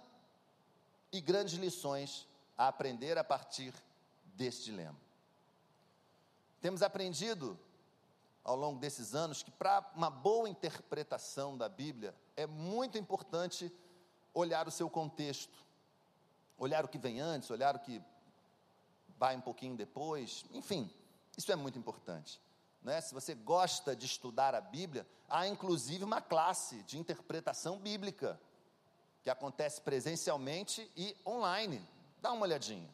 e 1.12 1.20
grandes 1.20 1.56
lições 1.56 2.28
a 2.56 2.68
aprender 2.68 3.18
a 3.18 3.24
partir 3.24 3.74
deste 4.36 4.66
dilema. 4.66 5.11
Temos 6.62 6.84
aprendido 6.84 7.60
ao 8.44 8.56
longo 8.56 8.80
desses 8.80 9.14
anos 9.14 9.44
que 9.44 9.52
para 9.52 9.92
uma 9.96 10.10
boa 10.10 10.48
interpretação 10.48 11.58
da 11.58 11.68
Bíblia 11.68 12.16
é 12.36 12.46
muito 12.46 12.98
importante 12.98 13.72
olhar 14.34 14.68
o 14.68 14.72
seu 14.72 14.90
contexto, 14.90 15.58
olhar 16.58 16.86
o 16.86 16.88
que 16.88 16.98
vem 16.98 17.20
antes, 17.20 17.50
olhar 17.50 17.76
o 17.76 17.80
que 17.80 18.02
vai 19.18 19.36
um 19.36 19.42
pouquinho 19.42 19.76
depois, 19.76 20.46
enfim, 20.54 20.90
isso 21.38 21.52
é 21.52 21.56
muito 21.56 21.78
importante. 21.78 22.40
Né? 22.82 23.00
Se 23.02 23.14
você 23.14 23.36
gosta 23.36 23.96
de 23.96 24.06
estudar 24.06 24.56
a 24.56 24.62
Bíblia, 24.62 25.06
há 25.30 25.48
inclusive 25.48 26.04
uma 26.04 26.22
classe 26.22 26.82
de 26.84 26.98
interpretação 26.98 27.78
bíblica 27.78 28.40
que 29.22 29.30
acontece 29.30 29.82
presencialmente 29.82 30.90
e 30.96 31.16
online. 31.26 31.86
Dá 32.22 32.32
uma 32.32 32.44
olhadinha. 32.44 32.90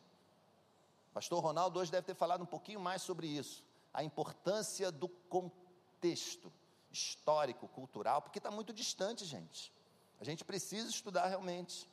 Pastor 1.18 1.42
Ronaldo 1.42 1.80
hoje 1.80 1.90
deve 1.92 2.06
ter 2.06 2.14
falado 2.14 2.44
um 2.44 2.46
pouquinho 2.46 2.80
mais 2.80 3.02
sobre 3.02 3.26
isso 3.26 3.64
a 3.92 4.04
importância 4.04 4.92
do 4.92 5.10
contexto 5.10 6.54
histórico, 6.92 7.68
cultural, 7.70 8.22
porque 8.22 8.38
está 8.38 8.52
muito 8.52 8.72
distante, 8.72 9.26
gente. 9.26 9.74
A 10.22 10.24
gente 10.24 10.46
precisa 10.46 10.88
estudar 10.88 11.26
realmente. 11.26 11.90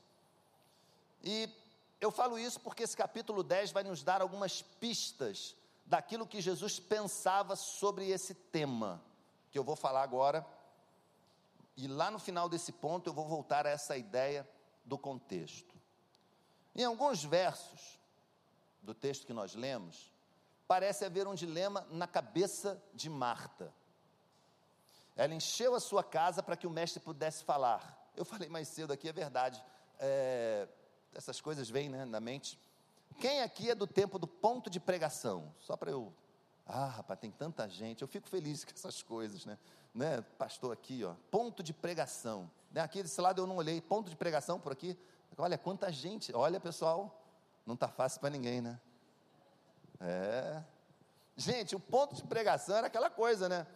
E 1.22 1.48
eu 2.02 2.10
falo 2.10 2.38
isso 2.38 2.60
porque 2.60 2.82
esse 2.82 2.94
capítulo 2.94 3.42
10 3.42 3.72
vai 3.72 3.82
nos 3.82 4.02
dar 4.02 4.20
algumas 4.20 4.60
pistas 4.60 5.56
daquilo 5.86 6.26
que 6.26 6.42
Jesus 6.42 6.78
pensava 6.78 7.56
sobre 7.56 8.10
esse 8.10 8.34
tema, 8.34 9.02
que 9.50 9.58
eu 9.58 9.64
vou 9.64 9.74
falar 9.74 10.02
agora. 10.02 10.46
E 11.78 11.88
lá 11.88 12.10
no 12.10 12.18
final 12.18 12.46
desse 12.46 12.72
ponto 12.72 13.08
eu 13.08 13.14
vou 13.14 13.26
voltar 13.26 13.66
a 13.66 13.70
essa 13.70 13.96
ideia 13.96 14.46
do 14.84 14.98
contexto. 14.98 15.74
Em 16.76 16.84
alguns 16.84 17.24
versos 17.24 18.03
do 18.84 18.94
texto 18.94 19.26
que 19.26 19.32
nós 19.32 19.54
lemos, 19.54 20.12
parece 20.68 21.04
haver 21.04 21.26
um 21.26 21.34
dilema 21.34 21.86
na 21.90 22.06
cabeça 22.06 22.80
de 22.92 23.08
Marta. 23.08 23.72
Ela 25.16 25.34
encheu 25.34 25.74
a 25.74 25.80
sua 25.80 26.02
casa 26.02 26.42
para 26.42 26.56
que 26.56 26.66
o 26.66 26.70
mestre 26.70 27.00
pudesse 27.00 27.44
falar. 27.44 28.10
Eu 28.16 28.24
falei 28.24 28.48
mais 28.48 28.68
cedo 28.68 28.92
aqui, 28.92 29.08
é 29.08 29.12
verdade. 29.12 29.64
É, 29.98 30.68
essas 31.14 31.40
coisas 31.40 31.68
vêm 31.70 31.88
né, 31.88 32.04
na 32.04 32.20
mente. 32.20 32.58
Quem 33.20 33.42
aqui 33.42 33.70
é 33.70 33.74
do 33.74 33.86
tempo 33.86 34.18
do 34.18 34.26
ponto 34.26 34.68
de 34.68 34.80
pregação? 34.80 35.54
Só 35.60 35.76
para 35.76 35.90
eu. 35.90 36.12
Ah, 36.66 36.86
rapaz, 36.86 37.20
tem 37.20 37.30
tanta 37.30 37.68
gente. 37.68 38.02
Eu 38.02 38.08
fico 38.08 38.28
feliz 38.28 38.64
com 38.64 38.72
essas 38.72 39.02
coisas, 39.02 39.46
né? 39.46 39.58
né? 39.94 40.20
Pastor 40.36 40.72
aqui, 40.72 41.04
ó. 41.04 41.14
Ponto 41.30 41.62
de 41.62 41.72
pregação. 41.72 42.50
Né? 42.72 42.80
Aqui 42.80 43.02
desse 43.02 43.20
lado 43.20 43.40
eu 43.40 43.46
não 43.46 43.56
olhei. 43.56 43.80
Ponto 43.80 44.10
de 44.10 44.16
pregação 44.16 44.58
por 44.58 44.72
aqui. 44.72 44.98
Olha 45.36 45.56
quanta 45.58 45.90
gente. 45.92 46.34
Olha, 46.34 46.58
pessoal. 46.58 47.23
Não 47.66 47.74
está 47.74 47.88
fácil 47.88 48.20
para 48.20 48.30
ninguém, 48.30 48.60
né? 48.60 48.78
É. 50.00 50.62
Gente, 51.36 51.74
o 51.74 51.80
ponto 51.80 52.14
de 52.14 52.22
pregação 52.24 52.76
era 52.76 52.86
aquela 52.86 53.10
coisa, 53.10 53.48
né? 53.48 53.66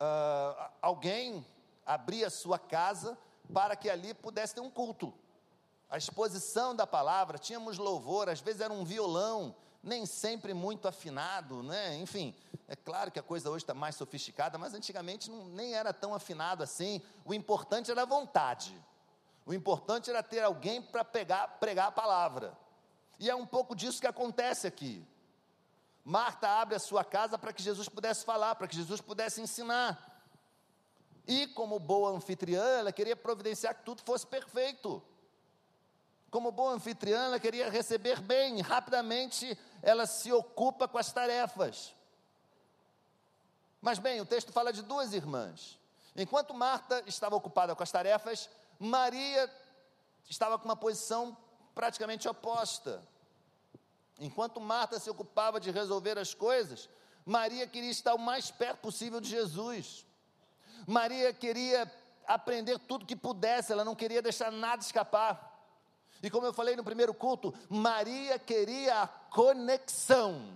Uh, 0.00 0.70
alguém 0.82 1.46
abria 1.86 2.28
sua 2.30 2.58
casa 2.58 3.16
para 3.52 3.74
que 3.74 3.88
ali 3.88 4.12
pudesse 4.12 4.54
ter 4.54 4.60
um 4.60 4.70
culto. 4.70 5.14
A 5.88 5.96
exposição 5.96 6.76
da 6.76 6.86
palavra, 6.86 7.38
tínhamos 7.38 7.78
louvor, 7.78 8.28
às 8.28 8.40
vezes 8.40 8.60
era 8.60 8.72
um 8.72 8.84
violão, 8.84 9.56
nem 9.82 10.04
sempre 10.04 10.52
muito 10.52 10.86
afinado, 10.86 11.62
né? 11.62 11.96
Enfim, 11.96 12.34
é 12.66 12.76
claro 12.76 13.10
que 13.10 13.18
a 13.18 13.22
coisa 13.22 13.48
hoje 13.48 13.64
está 13.64 13.72
mais 13.72 13.94
sofisticada, 13.94 14.58
mas 14.58 14.74
antigamente 14.74 15.30
não, 15.30 15.46
nem 15.46 15.74
era 15.74 15.92
tão 15.94 16.14
afinado 16.14 16.62
assim. 16.62 17.00
O 17.24 17.32
importante 17.32 17.90
era 17.90 18.02
a 18.02 18.06
vontade. 18.06 18.78
O 19.46 19.54
importante 19.54 20.10
era 20.10 20.22
ter 20.22 20.42
alguém 20.42 20.82
para 20.82 21.02
pregar 21.04 21.86
a 21.86 21.92
palavra. 21.92 22.54
E 23.18 23.28
é 23.28 23.34
um 23.34 23.46
pouco 23.46 23.74
disso 23.74 24.00
que 24.00 24.06
acontece 24.06 24.66
aqui. 24.66 25.06
Marta 26.04 26.48
abre 26.48 26.74
a 26.74 26.78
sua 26.78 27.04
casa 27.04 27.36
para 27.36 27.52
que 27.52 27.62
Jesus 27.62 27.88
pudesse 27.88 28.24
falar, 28.24 28.54
para 28.54 28.66
que 28.68 28.76
Jesus 28.76 29.00
pudesse 29.00 29.40
ensinar. 29.40 30.22
E, 31.26 31.46
como 31.48 31.78
boa 31.78 32.12
anfitriã, 32.12 32.64
ela 32.64 32.92
queria 32.92 33.14
providenciar 33.14 33.74
que 33.74 33.82
tudo 33.82 34.02
fosse 34.02 34.26
perfeito. 34.26 35.02
Como 36.30 36.50
boa 36.50 36.72
anfitriã, 36.72 37.24
ela 37.24 37.38
queria 37.38 37.68
receber 37.68 38.20
bem, 38.20 38.60
rapidamente 38.60 39.58
ela 39.82 40.06
se 40.06 40.32
ocupa 40.32 40.88
com 40.88 40.98
as 40.98 41.12
tarefas. 41.12 41.94
Mas 43.80 43.98
bem, 43.98 44.20
o 44.20 44.26
texto 44.26 44.52
fala 44.52 44.72
de 44.72 44.82
duas 44.82 45.12
irmãs. 45.12 45.78
Enquanto 46.16 46.54
Marta 46.54 47.02
estava 47.06 47.36
ocupada 47.36 47.74
com 47.74 47.82
as 47.82 47.92
tarefas, 47.92 48.48
Maria 48.78 49.50
estava 50.28 50.58
com 50.58 50.64
uma 50.64 50.76
posição 50.76 51.36
praticamente 51.78 52.26
oposta. 52.26 53.00
Enquanto 54.18 54.60
Marta 54.60 54.98
se 54.98 55.08
ocupava 55.08 55.60
de 55.60 55.70
resolver 55.70 56.18
as 56.18 56.34
coisas, 56.34 56.88
Maria 57.24 57.68
queria 57.68 57.92
estar 57.92 58.16
o 58.16 58.18
mais 58.18 58.50
perto 58.50 58.80
possível 58.80 59.20
de 59.20 59.28
Jesus. 59.28 60.04
Maria 60.88 61.32
queria 61.32 61.88
aprender 62.26 62.80
tudo 62.80 63.06
que 63.06 63.14
pudesse, 63.14 63.70
ela 63.70 63.84
não 63.84 63.94
queria 63.94 64.20
deixar 64.20 64.50
nada 64.50 64.82
escapar. 64.82 65.56
E 66.20 66.28
como 66.28 66.46
eu 66.46 66.52
falei 66.52 66.74
no 66.74 66.82
primeiro 66.82 67.14
culto, 67.14 67.54
Maria 67.68 68.40
queria 68.40 69.02
a 69.02 69.06
conexão. 69.06 70.52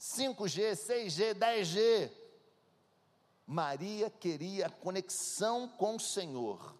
5G, 0.00 0.72
6G, 0.72 1.34
10G. 1.36 2.10
Maria 3.46 4.10
queria 4.10 4.66
a 4.66 4.70
conexão 4.70 5.68
com 5.68 5.94
o 5.94 6.00
Senhor. 6.00 6.74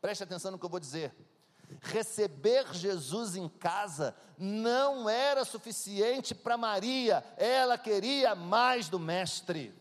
Preste 0.00 0.22
atenção 0.22 0.52
no 0.52 0.58
que 0.58 0.64
eu 0.64 0.70
vou 0.70 0.78
dizer 0.78 1.12
receber 1.82 2.72
Jesus 2.72 3.36
em 3.36 3.48
casa 3.48 4.14
não 4.38 5.08
era 5.08 5.44
suficiente 5.44 6.34
para 6.34 6.56
Maria, 6.56 7.24
ela 7.36 7.78
queria 7.78 8.34
mais 8.34 8.88
do 8.88 8.98
Mestre, 8.98 9.74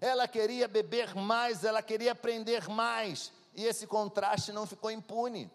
ela 0.00 0.28
queria 0.28 0.68
beber 0.68 1.14
mais, 1.14 1.64
ela 1.64 1.82
queria 1.82 2.12
aprender 2.12 2.68
mais, 2.68 3.32
e 3.54 3.64
esse 3.64 3.86
contraste 3.86 4.52
não 4.52 4.66
ficou 4.66 4.90
impune. 4.90 5.50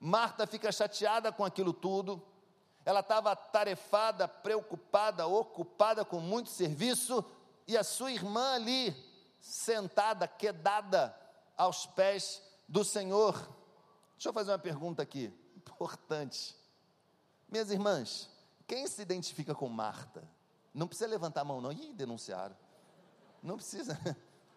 Marta 0.00 0.46
fica 0.46 0.72
chateada 0.72 1.30
com 1.30 1.44
aquilo 1.44 1.72
tudo, 1.72 2.20
ela 2.84 3.00
estava 3.00 3.36
tarefada, 3.36 4.26
preocupada, 4.26 5.26
ocupada 5.26 6.04
com 6.04 6.18
muito 6.18 6.50
serviço, 6.50 7.24
e 7.68 7.76
a 7.76 7.84
sua 7.84 8.10
irmã 8.10 8.54
ali, 8.54 8.94
sentada, 9.40 10.26
quedada 10.26 11.14
aos 11.56 11.86
pés 11.86 12.42
do 12.68 12.84
Senhor. 12.84 13.61
Deixa 14.22 14.28
eu 14.28 14.34
fazer 14.34 14.52
uma 14.52 14.58
pergunta 14.58 15.02
aqui, 15.02 15.32
importante. 15.56 16.56
Minhas 17.48 17.72
irmãs, 17.72 18.30
quem 18.68 18.86
se 18.86 19.02
identifica 19.02 19.52
com 19.52 19.68
Marta? 19.68 20.22
Não 20.72 20.86
precisa 20.86 21.10
levantar 21.10 21.40
a 21.40 21.44
mão, 21.44 21.60
não. 21.60 21.72
Ih, 21.72 21.92
denunciaram. 21.92 22.56
Não 23.42 23.56
precisa. 23.56 23.98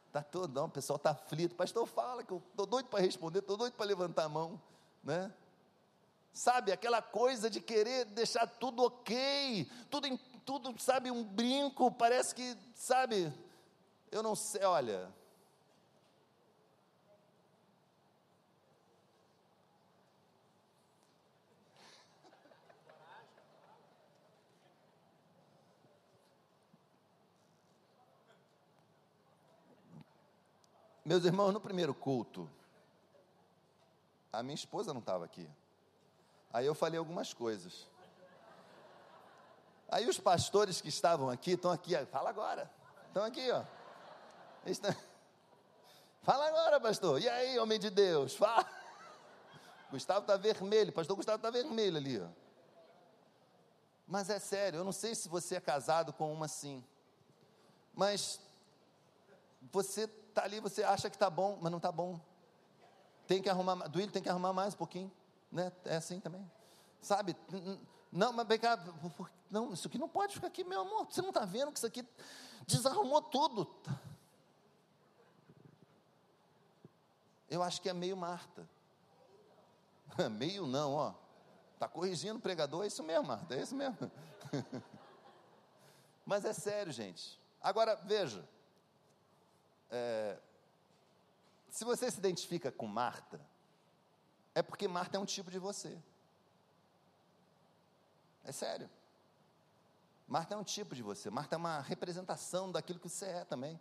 Está 0.06 0.22
todo, 0.32 0.54
não, 0.54 0.66
o 0.66 0.70
pessoal 0.70 0.98
está 0.98 1.10
aflito. 1.10 1.56
Pastor, 1.56 1.88
fala 1.88 2.24
que 2.24 2.32
eu 2.32 2.44
estou 2.52 2.68
doido 2.68 2.90
para 2.90 3.00
responder, 3.00 3.40
estou 3.40 3.58
doido 3.58 3.74
para 3.74 3.88
levantar 3.88 4.26
a 4.26 4.30
mão. 4.30 4.62
Né? 5.04 5.34
Sabe, 6.32 6.72
aquela 6.72 7.02
coisa 7.02 7.50
de 7.50 7.60
querer 7.60 8.06
deixar 8.06 8.46
tudo 8.46 8.84
ok, 8.84 9.68
tudo, 9.90 10.16
tudo, 10.46 10.80
sabe, 10.80 11.10
um 11.10 11.24
brinco, 11.24 11.90
parece 11.90 12.36
que, 12.36 12.56
sabe, 12.76 13.34
eu 14.12 14.22
não 14.22 14.36
sei, 14.36 14.64
olha, 14.64 15.12
Meus 31.06 31.24
irmãos, 31.24 31.52
no 31.52 31.62
primeiro 31.62 31.94
culto, 31.94 32.50
a 34.34 34.42
minha 34.42 34.56
esposa 34.56 34.92
não 34.92 35.02
estava 35.02 35.24
aqui. 35.24 35.48
Aí 36.52 36.66
eu 36.66 36.74
falei 36.74 36.98
algumas 36.98 37.32
coisas. 37.32 37.88
Aí 39.88 40.10
os 40.10 40.20
pastores 40.20 40.82
que 40.82 40.90
estavam 40.90 41.30
aqui, 41.30 41.52
estão 41.52 41.70
aqui, 41.70 41.96
fala 42.08 42.32
agora. 42.32 42.72
Estão 43.08 43.24
aqui, 43.24 43.52
ó. 43.52 43.64
Estão... 44.66 44.94
Fala 46.24 46.48
agora, 46.48 46.82
pastor. 46.82 47.22
E 47.22 47.30
aí, 47.30 47.60
homem 47.60 47.80
de 47.80 47.92
Deus? 47.92 48.36
Fala. 48.36 48.68
Gustavo 49.92 50.22
está 50.22 50.36
vermelho, 50.36 50.92
pastor 50.92 51.16
Gustavo 51.16 51.36
está 51.36 51.52
vermelho 51.52 51.98
ali, 51.98 52.20
ó. 52.20 52.28
Mas 54.08 54.32
é 54.32 54.40
sério, 54.40 54.80
eu 54.80 54.84
não 54.84 54.92
sei 54.92 55.14
se 55.14 55.30
você 55.30 55.58
é 55.58 55.62
casado 55.62 56.12
com 56.12 56.34
uma 56.34 56.48
assim. 56.48 56.84
Mas 57.94 58.40
você 59.72 60.10
está 60.36 60.44
ali, 60.44 60.60
você 60.60 60.84
acha 60.84 61.10
que 61.10 61.16
está 61.16 61.30
bom, 61.30 61.58
mas 61.62 61.72
não 61.72 61.78
está 61.78 61.92
bom. 61.92 62.20
Tem 63.26 63.42
que 63.42 63.50
arrumar, 63.50 63.88
Duílio 63.88 64.12
tem 64.12 64.22
que 64.22 64.28
arrumar 64.28 64.52
mais 64.52 64.74
um 64.74 64.78
pouquinho, 64.78 65.10
né? 65.50 65.72
É 65.86 65.96
assim 65.96 66.20
também. 66.20 66.46
Sabe? 67.02 67.36
Não, 68.12 68.34
mas 68.34 68.46
vem 68.46 68.60
cá, 68.60 68.78
não, 69.50 69.72
isso 69.74 69.88
aqui 69.88 69.98
não 69.98 70.10
pode 70.10 70.34
ficar 70.34 70.48
aqui, 70.48 70.66
meu 70.66 70.82
amor. 70.82 71.08
Você 71.10 71.22
não 71.22 71.30
está 71.30 71.46
vendo 71.46 71.72
que 71.72 71.78
isso 71.78 71.88
aqui 71.88 72.06
desarrumou 72.68 73.22
tudo. 73.22 73.74
Eu 77.50 77.64
acho 77.64 77.82
que 77.82 77.88
é 77.88 77.94
meio 77.94 78.18
Marta. 78.18 78.68
meio 80.32 80.68
não, 80.68 80.94
ó. 80.94 81.14
Está 81.76 81.88
corrigindo 81.88 82.40
o 82.40 82.42
pregador, 82.42 82.84
é 82.84 82.88
isso 82.88 83.04
mesmo, 83.04 83.28
Marta, 83.28 83.56
é 83.56 83.62
isso 83.62 83.76
mesmo. 83.76 83.98
Mas 86.26 86.44
é 86.44 86.52
sério, 86.52 86.92
gente. 86.92 87.40
Agora, 87.62 87.96
veja. 87.96 88.46
É, 89.96 90.38
se 91.70 91.86
você 91.86 92.12
se 92.12 92.20
identifica 92.20 92.70
com 92.70 92.86
Marta, 92.86 93.40
é 94.54 94.62
porque 94.62 94.90
Marta 94.90 95.16
é 95.16 95.20
um 95.20 95.26
tipo 95.26 95.50
de 95.50 95.58
você. 95.58 95.98
É 98.44 98.52
sério. 98.52 98.90
Marta 100.28 100.54
é 100.54 100.58
um 100.58 100.64
tipo 100.66 100.94
de 100.94 101.02
você. 101.02 101.30
Marta 101.30 101.56
é 101.56 101.58
uma 101.58 101.80
representação 101.80 102.72
daquilo 102.72 103.00
que 103.00 103.08
você 103.08 103.26
é 103.26 103.46
também. 103.46 103.80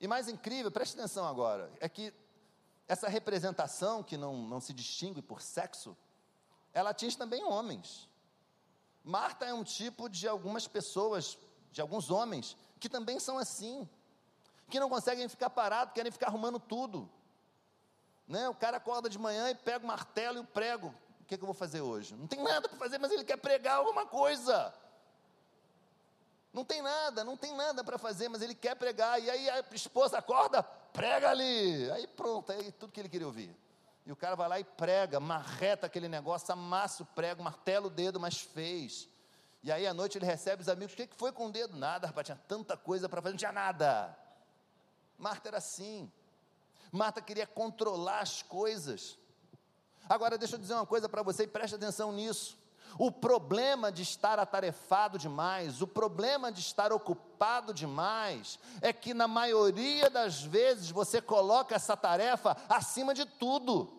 E 0.00 0.08
mais 0.08 0.28
incrível, 0.28 0.70
preste 0.70 0.98
atenção 0.98 1.28
agora, 1.28 1.70
é 1.78 1.88
que 1.88 2.12
essa 2.88 3.08
representação 3.08 4.02
que 4.02 4.16
não, 4.16 4.36
não 4.36 4.60
se 4.60 4.72
distingue 4.72 5.22
por 5.22 5.40
sexo, 5.40 5.96
ela 6.74 6.90
atinge 6.90 7.16
também 7.16 7.44
homens. 7.44 8.08
Marta 9.04 9.44
é 9.44 9.54
um 9.54 9.62
tipo 9.62 10.08
de 10.08 10.26
algumas 10.26 10.66
pessoas, 10.66 11.38
de 11.70 11.80
alguns 11.80 12.10
homens, 12.10 12.56
que 12.80 12.88
também 12.88 13.20
são 13.20 13.38
assim, 13.38 13.88
que 14.70 14.80
não 14.80 14.88
conseguem 14.88 15.28
ficar 15.28 15.50
parados, 15.50 15.94
querem 15.94 16.10
ficar 16.10 16.28
arrumando 16.28 16.58
tudo. 16.58 17.10
Né? 18.26 18.48
O 18.48 18.54
cara 18.54 18.78
acorda 18.78 19.08
de 19.08 19.18
manhã 19.18 19.50
e 19.50 19.54
pega 19.54 19.84
o 19.84 19.88
martelo 19.88 20.38
e 20.38 20.40
o 20.40 20.44
prego. 20.44 20.94
O 21.20 21.24
que, 21.24 21.34
é 21.34 21.36
que 21.38 21.42
eu 21.42 21.46
vou 21.46 21.54
fazer 21.54 21.80
hoje? 21.80 22.14
Não 22.14 22.26
tem 22.26 22.42
nada 22.42 22.68
para 22.68 22.78
fazer, 22.78 22.98
mas 22.98 23.12
ele 23.12 23.24
quer 23.24 23.36
pregar 23.36 23.76
alguma 23.76 24.06
coisa. 24.06 24.74
Não 26.52 26.64
tem 26.64 26.82
nada, 26.82 27.24
não 27.24 27.36
tem 27.36 27.54
nada 27.54 27.82
para 27.82 27.96
fazer, 27.96 28.28
mas 28.28 28.42
ele 28.42 28.54
quer 28.54 28.76
pregar. 28.76 29.20
E 29.22 29.30
aí 29.30 29.48
a 29.48 29.64
esposa 29.72 30.18
acorda, 30.18 30.62
prega 30.62 31.30
ali. 31.30 31.90
Aí 31.92 32.06
pronto, 32.06 32.52
aí 32.52 32.70
tudo 32.72 32.92
que 32.92 33.00
ele 33.00 33.08
queria 33.08 33.26
ouvir. 33.26 33.56
E 34.04 34.12
o 34.12 34.16
cara 34.16 34.34
vai 34.34 34.48
lá 34.48 34.60
e 34.60 34.64
prega, 34.64 35.20
marreta 35.20 35.86
aquele 35.86 36.08
negócio, 36.08 36.52
amassa 36.52 37.02
o 37.02 37.06
prego, 37.06 37.42
martela 37.42 37.86
o 37.86 37.90
dedo, 37.90 38.18
mas 38.18 38.40
fez. 38.40 39.08
E 39.62 39.70
aí 39.70 39.86
à 39.86 39.94
noite 39.94 40.18
ele 40.18 40.26
recebe 40.26 40.60
os 40.60 40.68
amigos, 40.68 40.92
o 40.92 40.96
que, 40.96 41.08
foi 41.16 41.30
com 41.30 41.46
o 41.46 41.52
dedo? 41.52 41.76
Nada, 41.76 42.08
rapaz, 42.08 42.26
tinha 42.26 42.40
tanta 42.48 42.76
coisa 42.76 43.08
para 43.08 43.22
fazer, 43.22 43.32
não 43.32 43.38
tinha 43.38 43.52
nada. 43.52 44.16
Marta 45.18 45.48
era 45.48 45.58
assim. 45.58 46.10
Marta 46.90 47.22
queria 47.22 47.46
controlar 47.46 48.20
as 48.20 48.42
coisas. 48.42 49.18
Agora 50.08 50.36
deixa 50.36 50.56
eu 50.56 50.60
dizer 50.60 50.74
uma 50.74 50.86
coisa 50.86 51.08
para 51.08 51.22
você 51.22 51.44
e 51.44 51.48
preste 51.48 51.74
atenção 51.74 52.12
nisso. 52.12 52.58
O 52.98 53.10
problema 53.10 53.90
de 53.90 54.02
estar 54.02 54.38
atarefado 54.38 55.18
demais, 55.18 55.80
o 55.80 55.86
problema 55.86 56.52
de 56.52 56.60
estar 56.60 56.92
ocupado 56.92 57.72
demais, 57.72 58.58
é 58.82 58.92
que 58.92 59.14
na 59.14 59.26
maioria 59.26 60.10
das 60.10 60.42
vezes 60.42 60.90
você 60.90 61.22
coloca 61.22 61.74
essa 61.74 61.96
tarefa 61.96 62.56
acima 62.68 63.14
de 63.14 63.24
tudo. 63.24 63.90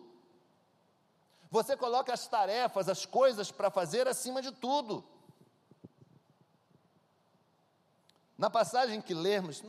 Você 1.50 1.76
coloca 1.76 2.12
as 2.12 2.26
tarefas, 2.26 2.88
as 2.88 3.04
coisas 3.04 3.50
para 3.50 3.70
fazer 3.70 4.06
acima 4.06 4.40
de 4.40 4.52
tudo. 4.52 5.04
Na 8.36 8.50
passagem 8.50 9.00
que 9.00 9.14
lemos, 9.14 9.62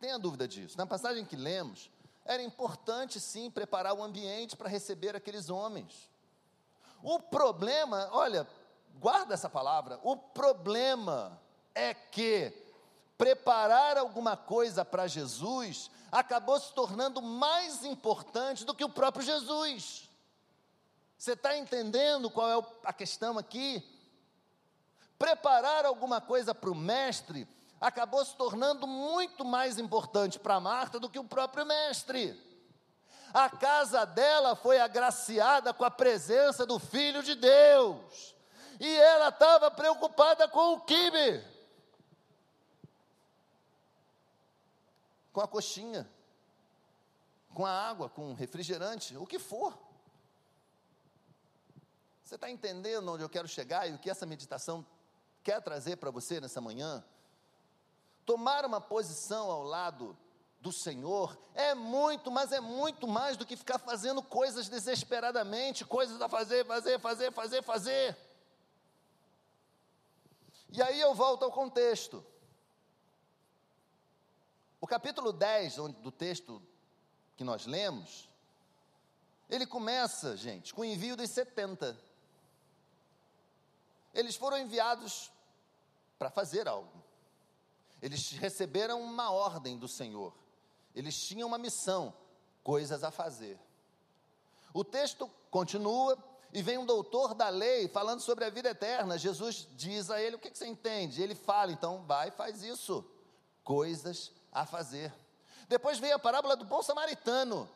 tenha 0.00 0.18
dúvida 0.18 0.46
disso, 0.48 0.76
na 0.76 0.86
passagem 0.86 1.24
que 1.24 1.36
lemos, 1.36 1.90
era 2.24 2.42
importante 2.42 3.20
sim 3.20 3.50
preparar 3.50 3.94
o 3.94 4.02
ambiente 4.02 4.56
para 4.56 4.68
receber 4.68 5.16
aqueles 5.16 5.50
homens. 5.50 6.08
O 7.02 7.18
problema, 7.18 8.08
olha, 8.12 8.46
guarda 9.00 9.34
essa 9.34 9.50
palavra, 9.50 9.98
o 10.02 10.16
problema 10.16 11.40
é 11.74 11.92
que 11.92 12.52
preparar 13.18 13.96
alguma 13.96 14.36
coisa 14.36 14.84
para 14.84 15.06
Jesus 15.06 15.90
acabou 16.10 16.60
se 16.60 16.72
tornando 16.72 17.22
mais 17.22 17.84
importante 17.84 18.64
do 18.64 18.74
que 18.74 18.84
o 18.84 18.88
próprio 18.88 19.24
Jesus. 19.24 20.08
Você 21.16 21.32
está 21.32 21.56
entendendo 21.56 22.30
qual 22.30 22.50
é 22.60 22.66
a 22.84 22.92
questão 22.92 23.38
aqui? 23.38 23.82
Preparar 25.18 25.86
alguma 25.86 26.20
coisa 26.20 26.54
para 26.54 26.70
o 26.70 26.74
mestre 26.74 27.46
acabou 27.82 28.24
se 28.24 28.34
tornando 28.34 28.86
muito 28.86 29.44
mais 29.44 29.78
importante 29.78 30.38
para 30.38 30.58
Marta 30.58 30.98
do 30.98 31.10
que 31.10 31.18
o 31.18 31.24
próprio 31.24 31.66
mestre 31.66 32.50
a 33.32 33.48
casa 33.48 34.04
dela 34.04 34.54
foi 34.54 34.78
agraciada 34.78 35.72
com 35.72 35.84
a 35.84 35.90
presença 35.90 36.66
do 36.66 36.78
Filho 36.78 37.22
de 37.22 37.34
Deus. 37.34 38.34
E 38.78 38.94
ela 38.96 39.28
estava 39.28 39.70
preocupada 39.70 40.46
com 40.48 40.74
o 40.74 40.80
quibe, 40.80 41.42
com 45.32 45.40
a 45.40 45.48
coxinha, 45.48 46.08
com 47.54 47.64
a 47.64 47.70
água, 47.70 48.08
com 48.10 48.32
o 48.32 48.34
refrigerante, 48.34 49.16
o 49.16 49.26
que 49.26 49.38
for. 49.38 49.78
Você 52.24 52.34
está 52.34 52.50
entendendo 52.50 53.12
onde 53.12 53.22
eu 53.22 53.28
quero 53.28 53.48
chegar 53.48 53.88
e 53.88 53.94
o 53.94 53.98
que 53.98 54.10
essa 54.10 54.26
meditação 54.26 54.84
quer 55.42 55.62
trazer 55.62 55.96
para 55.96 56.10
você 56.10 56.40
nessa 56.40 56.60
manhã? 56.60 57.04
Tomar 58.24 58.64
uma 58.64 58.80
posição 58.80 59.50
ao 59.50 59.62
lado 59.62 60.16
do 60.60 60.72
Senhor 60.72 61.36
é 61.54 61.74
muito, 61.74 62.30
mas 62.30 62.52
é 62.52 62.60
muito 62.60 63.08
mais 63.08 63.36
do 63.36 63.44
que 63.44 63.56
ficar 63.56 63.78
fazendo 63.78 64.22
coisas 64.22 64.68
desesperadamente, 64.68 65.84
coisas 65.84 66.22
a 66.22 66.28
fazer, 66.28 66.64
fazer, 66.64 67.00
fazer, 67.00 67.32
fazer, 67.32 67.62
fazer. 67.62 68.16
E 70.70 70.80
aí 70.80 71.00
eu 71.00 71.14
volto 71.14 71.44
ao 71.44 71.50
contexto. 71.50 72.24
O 74.80 74.86
capítulo 74.86 75.32
10 75.32 75.76
do 76.00 76.12
texto 76.12 76.62
que 77.36 77.44
nós 77.44 77.66
lemos, 77.66 78.28
ele 79.50 79.66
começa, 79.66 80.36
gente, 80.36 80.72
com 80.72 80.82
o 80.82 80.84
envio 80.84 81.16
dos 81.16 81.28
70. 81.28 81.98
Eles 84.14 84.36
foram 84.36 84.58
enviados 84.58 85.32
para 86.18 86.30
fazer 86.30 86.68
algo. 86.68 87.01
Eles 88.02 88.32
receberam 88.32 89.00
uma 89.00 89.30
ordem 89.30 89.78
do 89.78 89.86
Senhor. 89.86 90.34
Eles 90.94 91.16
tinham 91.16 91.46
uma 91.46 91.56
missão, 91.56 92.12
coisas 92.64 93.04
a 93.04 93.12
fazer. 93.12 93.58
O 94.74 94.82
texto 94.82 95.30
continua 95.50 96.18
e 96.52 96.60
vem 96.62 96.76
um 96.76 96.84
doutor 96.84 97.32
da 97.32 97.48
lei 97.48 97.86
falando 97.88 98.20
sobre 98.20 98.44
a 98.44 98.50
vida 98.50 98.70
eterna. 98.70 99.16
Jesus 99.16 99.68
diz 99.76 100.10
a 100.10 100.20
ele: 100.20 100.36
O 100.36 100.38
que, 100.38 100.50
você 100.50 100.66
entende? 100.66 101.22
Ele 101.22 101.34
fala: 101.34 101.70
Então 101.70 102.02
vai 102.02 102.28
e 102.28 102.32
faz 102.32 102.62
isso. 102.62 103.04
Coisas 103.62 104.32
a 104.50 104.66
fazer. 104.66 105.14
Depois 105.68 105.98
vem 105.98 106.12
a 106.12 106.18
parábola 106.18 106.56
do 106.56 106.64
bom 106.64 106.82
samaritano. 106.82 107.70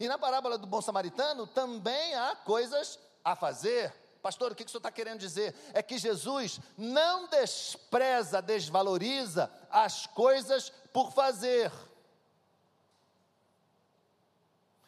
E 0.00 0.08
na 0.08 0.18
parábola 0.18 0.58
do 0.58 0.66
bom 0.66 0.82
samaritano 0.82 1.46
também 1.46 2.14
há 2.14 2.34
coisas 2.34 2.98
a 3.24 3.36
fazer. 3.36 3.94
Pastor, 4.22 4.52
o 4.52 4.54
que 4.54 4.62
o 4.62 4.68
senhor 4.68 4.78
está 4.78 4.92
querendo 4.92 5.18
dizer? 5.18 5.52
É 5.74 5.82
que 5.82 5.98
Jesus 5.98 6.60
não 6.78 7.28
despreza, 7.28 8.40
desvaloriza 8.40 9.52
as 9.68 10.06
coisas 10.06 10.70
por 10.92 11.10
fazer. 11.10 11.72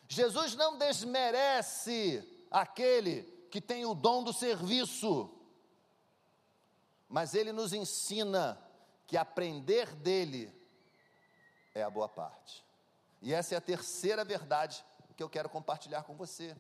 Jesus 0.07 0.55
não 0.55 0.79
desmerece 0.79 2.47
aquele 2.49 3.23
que 3.51 3.61
tem 3.61 3.85
o 3.85 3.95
dom 3.95 4.23
do 4.23 4.33
serviço, 4.33 5.29
mas 7.09 7.35
ele 7.35 7.51
nos 7.51 7.73
ensina 7.73 8.57
que 9.05 9.17
aprender 9.17 9.97
dele 9.97 10.55
é 11.75 11.83
a 11.83 11.91
boa 11.91 12.09
parte. 12.09 12.65
E 13.21 13.35
essa 13.35 13.57
é 13.57 13.59
a 13.59 13.61
terceira 13.61 14.25
verdade 14.25 14.85
que 15.17 15.23
eu 15.23 15.29
quero 15.29 15.49
compartilhar 15.49 16.05
com 16.05 16.15
você. 16.15 16.57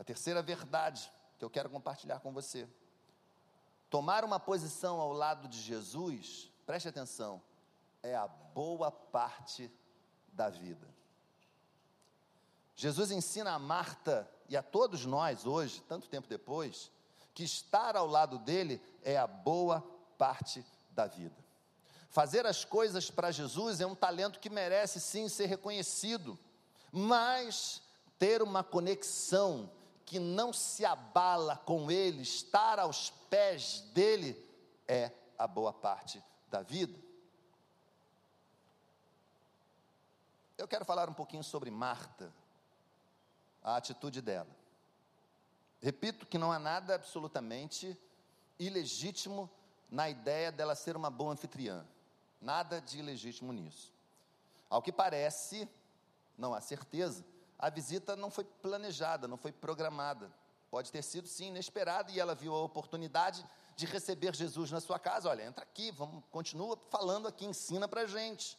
A 0.00 0.04
terceira 0.04 0.40
verdade 0.40 1.12
que 1.38 1.44
eu 1.44 1.50
quero 1.50 1.68
compartilhar 1.68 2.20
com 2.20 2.32
você. 2.32 2.66
Tomar 3.90 4.24
uma 4.24 4.40
posição 4.40 4.98
ao 4.98 5.12
lado 5.12 5.46
de 5.46 5.60
Jesus, 5.60 6.50
preste 6.64 6.88
atenção, 6.88 7.42
é 8.02 8.16
a 8.16 8.26
boa 8.26 8.90
parte 8.90 9.70
da 10.32 10.48
vida. 10.48 10.88
Jesus 12.74 13.10
ensina 13.10 13.52
a 13.52 13.58
Marta 13.58 14.26
e 14.48 14.56
a 14.56 14.62
todos 14.62 15.04
nós 15.04 15.44
hoje, 15.44 15.82
tanto 15.86 16.08
tempo 16.08 16.26
depois, 16.26 16.90
que 17.34 17.44
estar 17.44 17.94
ao 17.94 18.06
lado 18.06 18.38
dele 18.38 18.80
é 19.02 19.18
a 19.18 19.26
boa 19.26 19.82
parte 20.16 20.64
da 20.92 21.06
vida. 21.06 21.36
Fazer 22.08 22.46
as 22.46 22.64
coisas 22.64 23.10
para 23.10 23.30
Jesus 23.30 23.82
é 23.82 23.86
um 23.86 23.94
talento 23.94 24.40
que 24.40 24.48
merece 24.48 24.98
sim 24.98 25.28
ser 25.28 25.44
reconhecido, 25.44 26.38
mas 26.90 27.82
ter 28.18 28.40
uma 28.40 28.64
conexão 28.64 29.70
que 30.04 30.18
não 30.18 30.52
se 30.52 30.84
abala 30.84 31.56
com 31.56 31.90
ele, 31.90 32.22
estar 32.22 32.78
aos 32.78 33.10
pés 33.28 33.80
dele, 33.92 34.36
é 34.86 35.12
a 35.38 35.46
boa 35.46 35.72
parte 35.72 36.22
da 36.48 36.62
vida. 36.62 36.98
Eu 40.58 40.68
quero 40.68 40.84
falar 40.84 41.08
um 41.08 41.14
pouquinho 41.14 41.42
sobre 41.44 41.70
Marta, 41.70 42.32
a 43.62 43.76
atitude 43.76 44.20
dela. 44.20 44.50
Repito 45.80 46.26
que 46.26 46.36
não 46.36 46.52
há 46.52 46.58
nada 46.58 46.94
absolutamente 46.94 47.96
ilegítimo 48.58 49.48
na 49.90 50.10
ideia 50.10 50.52
dela 50.52 50.74
ser 50.74 50.96
uma 50.96 51.08
boa 51.08 51.32
anfitriã. 51.32 51.86
Nada 52.40 52.80
de 52.80 52.98
ilegítimo 52.98 53.52
nisso. 53.52 53.92
Ao 54.68 54.82
que 54.82 54.92
parece, 54.92 55.68
não 56.36 56.54
há 56.54 56.60
certeza, 56.60 57.24
a 57.60 57.68
visita 57.68 58.16
não 58.16 58.30
foi 58.30 58.44
planejada, 58.44 59.28
não 59.28 59.36
foi 59.36 59.52
programada. 59.52 60.32
Pode 60.70 60.90
ter 60.90 61.02
sido 61.02 61.28
sim 61.28 61.48
inesperada 61.48 62.10
e 62.10 62.18
ela 62.18 62.34
viu 62.34 62.54
a 62.54 62.62
oportunidade 62.62 63.44
de 63.76 63.84
receber 63.84 64.34
Jesus 64.34 64.70
na 64.70 64.80
sua 64.80 64.98
casa. 64.98 65.28
Olha, 65.28 65.42
entra 65.44 65.62
aqui, 65.62 65.90
vamos, 65.90 66.24
continua 66.30 66.78
falando 66.88 67.28
aqui, 67.28 67.44
ensina 67.44 67.86
para 67.86 68.02
a 68.02 68.06
gente. 68.06 68.58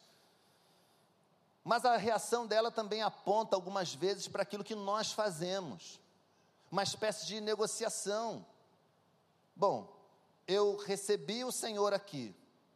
Mas 1.64 1.84
a 1.84 1.96
reação 1.96 2.46
dela 2.46 2.70
também 2.70 3.02
aponta 3.02 3.56
algumas 3.56 3.92
vezes 3.92 4.28
para 4.28 4.42
aquilo 4.42 4.62
que 4.62 4.74
nós 4.74 5.10
fazemos, 5.12 6.00
uma 6.70 6.84
espécie 6.84 7.26
de 7.26 7.40
negociação. 7.40 8.46
Bom, 9.56 9.92
eu 10.46 10.76
recebi 10.76 11.44
o 11.44 11.52
Senhor 11.52 11.92
aqui, 11.92 12.34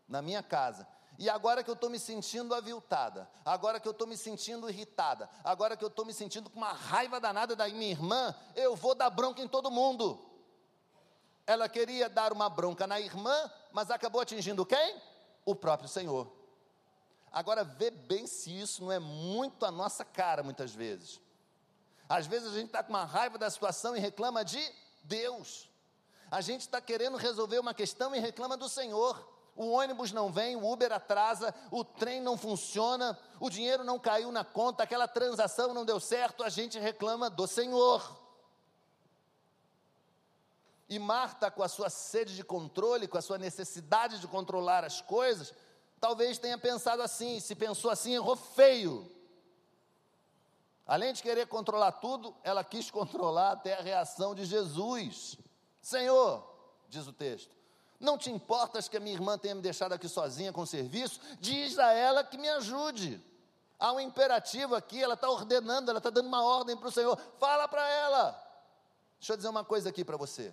na 0.08 0.20
minha 0.20 0.42
casa, 0.42 0.86
e 1.18 1.30
agora 1.30 1.64
que 1.64 1.70
eu 1.70 1.74
estou 1.74 1.88
me 1.88 1.98
sentindo 1.98 2.54
aviltada, 2.54 3.28
agora 3.44 3.80
que 3.80 3.88
eu 3.88 3.92
estou 3.92 4.06
me 4.06 4.16
sentindo 4.16 4.68
irritada, 4.68 5.28
agora 5.42 5.76
que 5.76 5.84
eu 5.84 5.88
estou 5.88 6.04
me 6.04 6.12
sentindo 6.12 6.50
com 6.50 6.58
uma 6.58 6.72
raiva 6.72 7.18
danada 7.18 7.56
da 7.56 7.68
minha 7.68 7.90
irmã, 7.90 8.34
eu 8.54 8.76
vou 8.76 8.94
dar 8.94 9.08
bronca 9.08 9.40
em 9.40 9.48
todo 9.48 9.70
mundo. 9.70 10.20
Ela 11.46 11.68
queria 11.68 12.08
dar 12.08 12.32
uma 12.32 12.50
bronca 12.50 12.86
na 12.86 13.00
irmã, 13.00 13.50
mas 13.72 13.90
acabou 13.90 14.20
atingindo 14.20 14.66
quem? 14.66 15.00
O 15.44 15.54
próprio 15.54 15.88
Senhor. 15.88 16.30
Agora, 17.32 17.64
vê 17.64 17.90
bem 17.90 18.26
se 18.26 18.50
isso 18.50 18.82
não 18.84 18.92
é 18.92 18.98
muito 18.98 19.64
a 19.64 19.70
nossa 19.70 20.04
cara, 20.04 20.42
muitas 20.42 20.74
vezes. 20.74 21.20
Às 22.08 22.26
vezes 22.26 22.52
a 22.52 22.54
gente 22.54 22.66
está 22.66 22.82
com 22.82 22.90
uma 22.90 23.04
raiva 23.04 23.38
da 23.38 23.50
situação 23.50 23.96
e 23.96 24.00
reclama 24.00 24.44
de 24.44 24.62
Deus. 25.02 25.68
A 26.30 26.40
gente 26.40 26.62
está 26.62 26.80
querendo 26.80 27.16
resolver 27.16 27.58
uma 27.58 27.74
questão 27.74 28.14
e 28.14 28.18
reclama 28.18 28.56
do 28.56 28.68
Senhor. 28.68 29.35
O 29.56 29.70
ônibus 29.70 30.12
não 30.12 30.30
vem, 30.30 30.54
o 30.54 30.70
Uber 30.70 30.92
atrasa, 30.92 31.54
o 31.70 31.82
trem 31.82 32.20
não 32.20 32.36
funciona, 32.36 33.18
o 33.40 33.48
dinheiro 33.48 33.82
não 33.82 33.98
caiu 33.98 34.30
na 34.30 34.44
conta, 34.44 34.82
aquela 34.82 35.08
transação 35.08 35.72
não 35.72 35.84
deu 35.84 35.98
certo, 35.98 36.44
a 36.44 36.50
gente 36.50 36.78
reclama 36.78 37.30
do 37.30 37.46
Senhor. 37.46 38.20
E 40.88 40.98
Marta, 40.98 41.50
com 41.50 41.62
a 41.62 41.68
sua 41.68 41.88
sede 41.88 42.36
de 42.36 42.44
controle, 42.44 43.08
com 43.08 43.16
a 43.16 43.22
sua 43.22 43.38
necessidade 43.38 44.20
de 44.20 44.28
controlar 44.28 44.84
as 44.84 45.00
coisas, 45.00 45.54
talvez 45.98 46.38
tenha 46.38 46.58
pensado 46.58 47.00
assim, 47.00 47.40
se 47.40 47.54
pensou 47.54 47.90
assim, 47.90 48.14
errou 48.14 48.36
feio. 48.36 49.10
Além 50.86 51.14
de 51.14 51.22
querer 51.22 51.48
controlar 51.48 51.92
tudo, 51.92 52.36
ela 52.44 52.62
quis 52.62 52.90
controlar 52.92 53.52
até 53.52 53.74
a 53.74 53.82
reação 53.82 54.34
de 54.34 54.44
Jesus. 54.44 55.38
Senhor, 55.80 56.46
diz 56.88 57.06
o 57.06 57.12
texto, 57.12 57.55
não 57.98 58.18
te 58.18 58.30
importas 58.30 58.88
que 58.88 58.96
a 58.96 59.00
minha 59.00 59.14
irmã 59.14 59.38
tenha 59.38 59.54
me 59.54 59.62
deixado 59.62 59.92
aqui 59.92 60.08
sozinha 60.08 60.52
com 60.52 60.62
o 60.62 60.66
serviço? 60.66 61.20
Diz 61.40 61.78
a 61.78 61.92
ela 61.92 62.22
que 62.22 62.36
me 62.36 62.48
ajude. 62.48 63.20
Há 63.78 63.92
um 63.92 64.00
imperativo 64.00 64.74
aqui, 64.74 65.02
ela 65.02 65.14
está 65.14 65.28
ordenando, 65.28 65.90
ela 65.90 65.98
está 65.98 66.10
dando 66.10 66.26
uma 66.26 66.42
ordem 66.44 66.76
para 66.76 66.88
o 66.88 66.92
Senhor. 66.92 67.18
Fala 67.38 67.68
para 67.68 67.86
ela. 67.88 68.42
Deixa 69.18 69.32
eu 69.32 69.36
dizer 69.36 69.48
uma 69.48 69.64
coisa 69.64 69.88
aqui 69.88 70.04
para 70.04 70.16
você. 70.16 70.52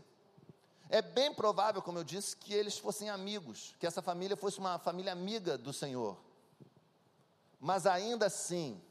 É 0.90 1.02
bem 1.02 1.34
provável, 1.34 1.82
como 1.82 1.98
eu 1.98 2.04
disse, 2.04 2.36
que 2.36 2.54
eles 2.54 2.78
fossem 2.78 3.10
amigos, 3.10 3.76
que 3.80 3.88
essa 3.88 4.02
família 4.02 4.38
fosse 4.38 4.60
uma 4.60 4.78
família 4.78 5.12
amiga 5.12 5.58
do 5.58 5.74
Senhor. 5.74 6.18
Mas 7.60 7.86
ainda 7.86 8.28
assim, 8.28 8.82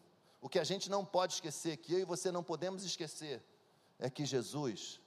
o 0.40 0.48
que 0.48 0.58
a 0.58 0.64
gente 0.64 0.90
não 0.90 1.04
pode 1.04 1.34
esquecer, 1.34 1.76
que 1.76 1.92
eu 1.92 2.00
e 2.00 2.04
você 2.04 2.32
não 2.32 2.42
podemos 2.42 2.84
esquecer, 2.84 3.42
é 3.98 4.10
que 4.10 4.24
Jesus 4.24 5.00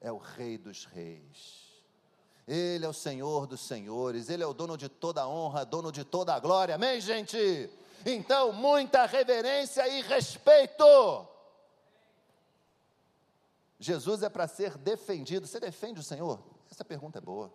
é 0.00 0.10
o 0.10 0.18
Rei 0.18 0.58
dos 0.58 0.86
Reis. 0.86 1.69
Ele 2.50 2.84
é 2.84 2.88
o 2.88 2.92
Senhor 2.92 3.46
dos 3.46 3.60
Senhores, 3.60 4.28
Ele 4.28 4.42
é 4.42 4.46
o 4.46 4.52
dono 4.52 4.76
de 4.76 4.88
toda 4.88 5.22
a 5.22 5.28
honra, 5.28 5.64
dono 5.64 5.92
de 5.92 6.02
toda 6.02 6.34
a 6.34 6.40
glória, 6.40 6.74
amém, 6.74 7.00
gente? 7.00 7.70
Então, 8.04 8.52
muita 8.52 9.06
reverência 9.06 9.86
e 9.86 10.02
respeito. 10.02 10.84
Jesus 13.78 14.24
é 14.24 14.28
para 14.28 14.48
ser 14.48 14.76
defendido. 14.76 15.46
Você 15.46 15.60
defende 15.60 16.00
o 16.00 16.02
Senhor? 16.02 16.40
Essa 16.68 16.84
pergunta 16.84 17.18
é 17.18 17.20
boa. 17.20 17.52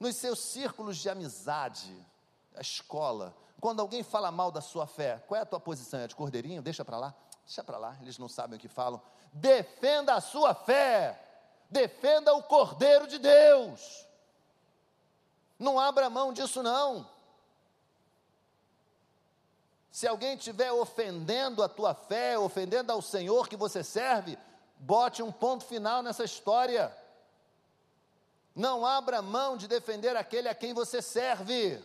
Nos 0.00 0.16
seus 0.16 0.38
círculos 0.38 0.96
de 0.96 1.10
amizade, 1.10 1.94
a 2.54 2.62
escola, 2.62 3.36
quando 3.60 3.80
alguém 3.80 4.02
fala 4.02 4.32
mal 4.32 4.50
da 4.50 4.62
sua 4.62 4.86
fé, 4.86 5.22
qual 5.28 5.38
é 5.38 5.42
a 5.42 5.46
tua 5.46 5.60
posição? 5.60 6.00
É 6.00 6.08
de 6.08 6.16
cordeirinho? 6.16 6.62
Deixa 6.62 6.82
para 6.82 6.96
lá. 6.96 7.14
Deixa 7.44 7.62
para 7.62 7.76
lá, 7.76 7.98
eles 8.00 8.16
não 8.16 8.28
sabem 8.28 8.56
o 8.56 8.60
que 8.60 8.68
falam. 8.68 9.02
Defenda 9.34 10.14
a 10.14 10.20
sua 10.22 10.54
fé. 10.54 11.31
Defenda 11.72 12.34
o 12.34 12.42
Cordeiro 12.42 13.06
de 13.06 13.18
Deus. 13.18 14.06
Não 15.58 15.80
abra 15.80 16.10
mão 16.10 16.30
disso 16.30 16.62
não. 16.62 17.08
Se 19.90 20.06
alguém 20.06 20.36
estiver 20.36 20.70
ofendendo 20.70 21.62
a 21.62 21.68
tua 21.70 21.94
fé, 21.94 22.38
ofendendo 22.38 22.92
ao 22.92 23.00
Senhor 23.00 23.48
que 23.48 23.56
você 23.56 23.82
serve, 23.82 24.38
bote 24.76 25.22
um 25.22 25.32
ponto 25.32 25.64
final 25.64 26.02
nessa 26.02 26.24
história. 26.24 26.94
Não 28.54 28.84
abra 28.84 29.22
mão 29.22 29.56
de 29.56 29.66
defender 29.66 30.14
aquele 30.14 30.50
a 30.50 30.54
quem 30.54 30.74
você 30.74 31.00
serve. 31.00 31.82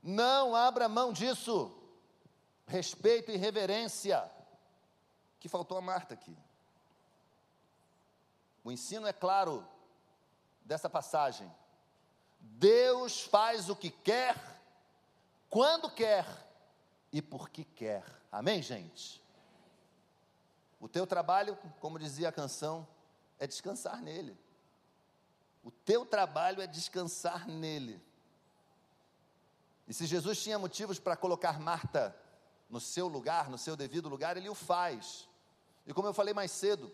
Não 0.00 0.54
abra 0.54 0.88
mão 0.88 1.12
disso. 1.12 1.72
Respeito 2.68 3.32
e 3.32 3.36
reverência. 3.36 4.30
Que 5.40 5.48
faltou 5.48 5.76
a 5.76 5.80
Marta 5.80 6.14
aqui. 6.14 6.36
O 8.64 8.72
ensino 8.72 9.06
é 9.06 9.12
claro 9.12 9.66
dessa 10.64 10.88
passagem. 10.88 11.50
Deus 12.40 13.22
faz 13.22 13.68
o 13.68 13.76
que 13.76 13.90
quer, 13.90 14.36
quando 15.48 15.90
quer 15.90 16.26
e 17.12 17.22
por 17.22 17.48
que 17.48 17.64
quer. 17.64 18.04
Amém, 18.30 18.62
gente? 18.62 19.22
O 20.80 20.88
teu 20.88 21.06
trabalho, 21.06 21.58
como 21.80 21.98
dizia 21.98 22.28
a 22.28 22.32
canção, 22.32 22.86
é 23.38 23.46
descansar 23.46 24.00
nele. 24.00 24.36
O 25.64 25.70
teu 25.70 26.06
trabalho 26.06 26.60
é 26.62 26.66
descansar 26.66 27.48
nele. 27.48 28.00
E 29.86 29.94
se 29.94 30.06
Jesus 30.06 30.42
tinha 30.42 30.58
motivos 30.58 30.98
para 30.98 31.16
colocar 31.16 31.58
Marta 31.58 32.14
no 32.68 32.80
seu 32.80 33.08
lugar, 33.08 33.48
no 33.48 33.56
seu 33.56 33.74
devido 33.74 34.08
lugar, 34.08 34.36
ele 34.36 34.48
o 34.48 34.54
faz. 34.54 35.26
E 35.86 35.94
como 35.94 36.06
eu 36.08 36.14
falei 36.14 36.34
mais 36.34 36.50
cedo, 36.50 36.92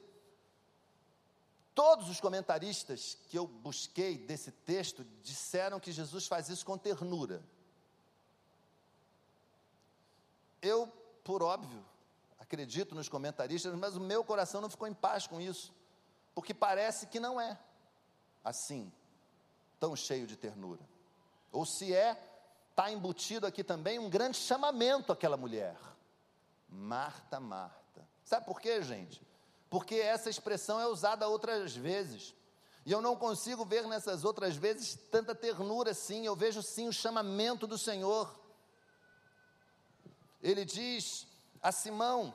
todos 1.74 2.08
os 2.08 2.20
comentaristas 2.20 3.18
que 3.28 3.38
eu 3.38 3.46
busquei 3.46 4.16
desse 4.16 4.52
texto 4.52 5.04
disseram 5.22 5.80
que 5.80 5.92
Jesus 5.92 6.26
faz 6.26 6.48
isso 6.48 6.64
com 6.64 6.78
ternura. 6.78 7.42
Eu, 10.62 10.86
por 11.24 11.42
óbvio, 11.42 11.84
acredito 12.38 12.94
nos 12.94 13.08
comentaristas, 13.08 13.74
mas 13.74 13.96
o 13.96 14.00
meu 14.00 14.24
coração 14.24 14.60
não 14.60 14.70
ficou 14.70 14.86
em 14.86 14.94
paz 14.94 15.26
com 15.26 15.40
isso, 15.40 15.74
porque 16.34 16.54
parece 16.54 17.06
que 17.06 17.18
não 17.18 17.40
é 17.40 17.58
assim, 18.44 18.92
tão 19.80 19.96
cheio 19.96 20.26
de 20.26 20.36
ternura. 20.36 20.80
Ou 21.50 21.64
se 21.64 21.94
é, 21.94 22.16
está 22.70 22.90
embutido 22.90 23.46
aqui 23.46 23.64
também 23.64 23.98
um 23.98 24.10
grande 24.10 24.36
chamamento 24.36 25.12
àquela 25.12 25.36
mulher. 25.36 25.76
Marta, 26.68 27.40
Marta. 27.40 28.06
Sabe 28.24 28.44
por 28.44 28.60
quê, 28.60 28.82
gente? 28.82 29.23
Porque 29.74 29.96
essa 29.96 30.30
expressão 30.30 30.78
é 30.78 30.86
usada 30.86 31.26
outras 31.26 31.74
vezes. 31.74 32.32
E 32.86 32.92
eu 32.92 33.02
não 33.02 33.16
consigo 33.16 33.64
ver 33.64 33.84
nessas 33.88 34.24
outras 34.24 34.54
vezes 34.54 34.96
tanta 35.10 35.34
ternura 35.34 35.90
assim. 35.90 36.24
Eu 36.24 36.36
vejo 36.36 36.62
sim 36.62 36.86
o 36.86 36.92
chamamento 36.92 37.66
do 37.66 37.76
Senhor. 37.76 38.32
Ele 40.40 40.64
diz: 40.64 41.26
a 41.60 41.72
Simão: 41.72 42.32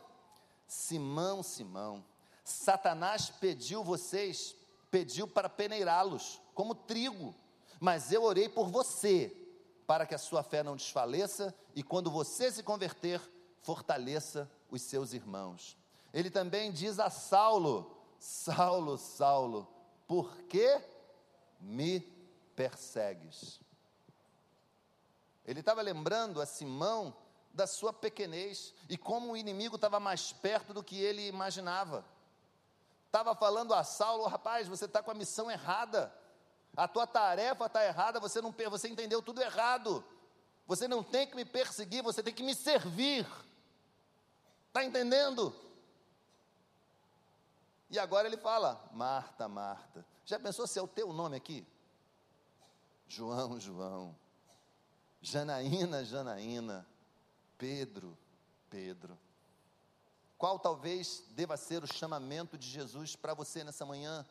Simão, 0.67 1.41
Simão, 1.41 2.03
Satanás 2.43 3.29
pediu 3.29 3.85
vocês, 3.85 4.53
pediu 4.91 5.25
para 5.25 5.47
peneirá-los 5.47 6.41
como 6.53 6.75
trigo, 6.75 7.33
mas 7.79 8.11
eu 8.11 8.23
orei 8.23 8.49
por 8.49 8.67
você, 8.67 9.33
para 9.87 10.05
que 10.05 10.13
a 10.13 10.19
sua 10.19 10.43
fé 10.43 10.61
não 10.61 10.75
desfaleça 10.75 11.55
e 11.73 11.83
quando 11.83 12.11
você 12.11 12.51
se 12.51 12.63
converter, 12.63 13.21
fortaleça 13.61 14.51
os 14.69 14.81
seus 14.81 15.13
irmãos. 15.13 15.78
Ele 16.13 16.29
também 16.29 16.71
diz 16.71 16.99
a 16.99 17.09
Saulo: 17.09 17.95
Saulo, 18.19 18.97
Saulo, 18.97 19.67
por 20.07 20.35
que 20.43 20.81
me 21.59 22.01
persegues? 22.55 23.59
Ele 25.45 25.61
estava 25.61 25.81
lembrando 25.81 26.41
a 26.41 26.45
Simão 26.45 27.15
da 27.51 27.65
sua 27.65 27.91
pequenez 27.91 28.73
e 28.87 28.97
como 28.97 29.31
o 29.31 29.37
inimigo 29.37 29.75
estava 29.75 29.99
mais 29.99 30.31
perto 30.31 30.73
do 30.73 30.83
que 30.83 30.99
ele 30.99 31.27
imaginava. 31.27 32.05
Estava 33.07 33.33
falando 33.33 33.73
a 33.73 33.83
Saulo, 33.83 34.27
rapaz, 34.27 34.67
você 34.67 34.85
está 34.85 35.01
com 35.01 35.09
a 35.09 35.15
missão 35.15 35.49
errada, 35.49 36.13
a 36.77 36.87
tua 36.87 37.07
tarefa 37.07 37.65
está 37.65 37.83
errada, 37.83 38.19
você 38.19 38.39
não 38.41 38.53
você 38.69 38.87
entendeu 38.87 39.21
tudo 39.21 39.41
errado. 39.41 40.03
Você 40.67 40.87
não 40.87 41.01
tem 41.01 41.25
que 41.25 41.35
me 41.35 41.43
perseguir, 41.43 42.03
você 42.03 42.21
tem 42.21 42.31
que 42.31 42.43
me 42.43 42.53
servir. 42.53 43.27
Está 44.67 44.83
entendendo? 44.83 45.51
E 47.89 47.97
agora 47.97 48.27
ele 48.27 48.37
fala: 48.37 48.83
Marta, 48.91 49.47
Marta. 49.47 50.05
Já 50.25 50.39
pensou 50.39 50.67
se 50.67 50.77
é 50.77 50.81
o 50.81 50.87
teu 50.87 51.11
nome 51.11 51.35
aqui? 51.35 51.65
João, 53.07 53.59
João. 53.59 54.15
Janaína, 55.21 56.05
Janaína. 56.05 56.85
Pedro, 57.57 58.17
Pedro. 58.69 59.17
Qual 60.37 60.57
talvez 60.57 61.23
deva 61.31 61.57
ser 61.57 61.83
o 61.83 61.93
chamamento 61.93 62.57
de 62.57 62.67
Jesus 62.67 63.15
para 63.15 63.33
você 63.33 63.63
nessa 63.63 63.85
manhã? 63.85 64.25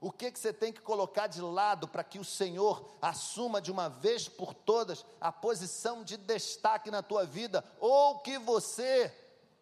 O 0.00 0.12
que, 0.12 0.30
que 0.30 0.38
você 0.38 0.52
tem 0.52 0.70
que 0.70 0.82
colocar 0.82 1.28
de 1.28 1.40
lado 1.40 1.88
para 1.88 2.04
que 2.04 2.18
o 2.18 2.24
Senhor 2.24 2.90
assuma 3.00 3.62
de 3.62 3.72
uma 3.72 3.88
vez 3.88 4.28
por 4.28 4.52
todas 4.52 5.06
a 5.18 5.32
posição 5.32 6.04
de 6.04 6.18
destaque 6.18 6.90
na 6.90 7.02
tua 7.02 7.24
vida? 7.24 7.64
Ou 7.80 8.18
que 8.18 8.38
você, 8.38 9.10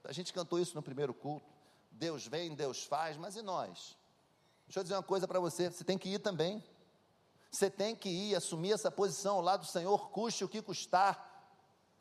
a 0.03 0.11
gente 0.11 0.33
cantou 0.33 0.59
isso 0.59 0.75
no 0.75 0.83
primeiro 0.83 1.15
culto, 1.15 1.52
Deus 1.93 2.27
vem, 2.27 2.55
Deus 2.55 2.85
faz, 2.85 3.17
mas 3.17 3.37
e 3.37 3.43
nós? 3.43 3.97
Deixa 4.67 4.81
eu 4.81 4.83
dizer 4.83 4.97
uma 4.97 5.03
coisa 5.03 5.29
para 5.29 5.41
você: 5.41 5.71
você 5.71 5.85
tem 5.85 5.97
que 5.97 6.09
ir 6.09 6.19
também. 6.19 6.63
Você 7.51 7.71
tem 7.71 7.95
que 7.95 8.09
ir 8.09 8.35
assumir 8.35 8.73
essa 8.73 8.91
posição 8.91 9.37
ao 9.37 9.43
lado 9.43 9.61
do 9.61 9.67
Senhor, 9.67 10.11
custe 10.11 10.43
o 10.43 10.49
que 10.49 10.63
custar 10.63 11.33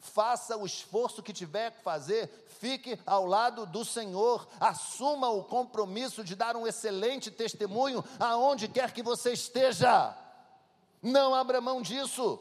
faça 0.02 0.58
o 0.58 0.66
esforço 0.66 1.22
que 1.22 1.32
tiver 1.32 1.72
que 1.72 1.84
fazer, 1.84 2.28
fique 2.60 3.00
ao 3.06 3.26
lado 3.26 3.66
do 3.68 3.86
Senhor, 3.86 4.48
assuma 4.60 5.30
o 5.30 5.44
compromisso 5.44 6.24
de 6.24 6.36
dar 6.36 6.56
um 6.56 6.66
excelente 6.66 7.30
testemunho 7.30 8.04
aonde 8.20 8.68
quer 8.68 8.92
que 8.92 9.04
você 9.04 9.34
esteja. 9.34 10.18
Não 11.02 11.34
abra 11.36 11.62
mão 11.62 11.82
disso. 11.82 12.40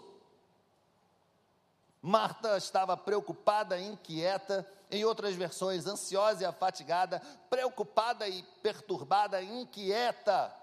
Marta 2.02 2.56
estava 2.56 2.96
preocupada, 2.96 3.78
inquieta, 3.78 4.66
em 4.90 5.04
outras 5.04 5.34
versões, 5.34 5.86
ansiosa 5.86 6.42
e 6.42 6.46
afatigada, 6.46 7.20
preocupada 7.48 8.28
e 8.28 8.42
perturbada, 8.62 9.42
inquieta. 9.42 10.54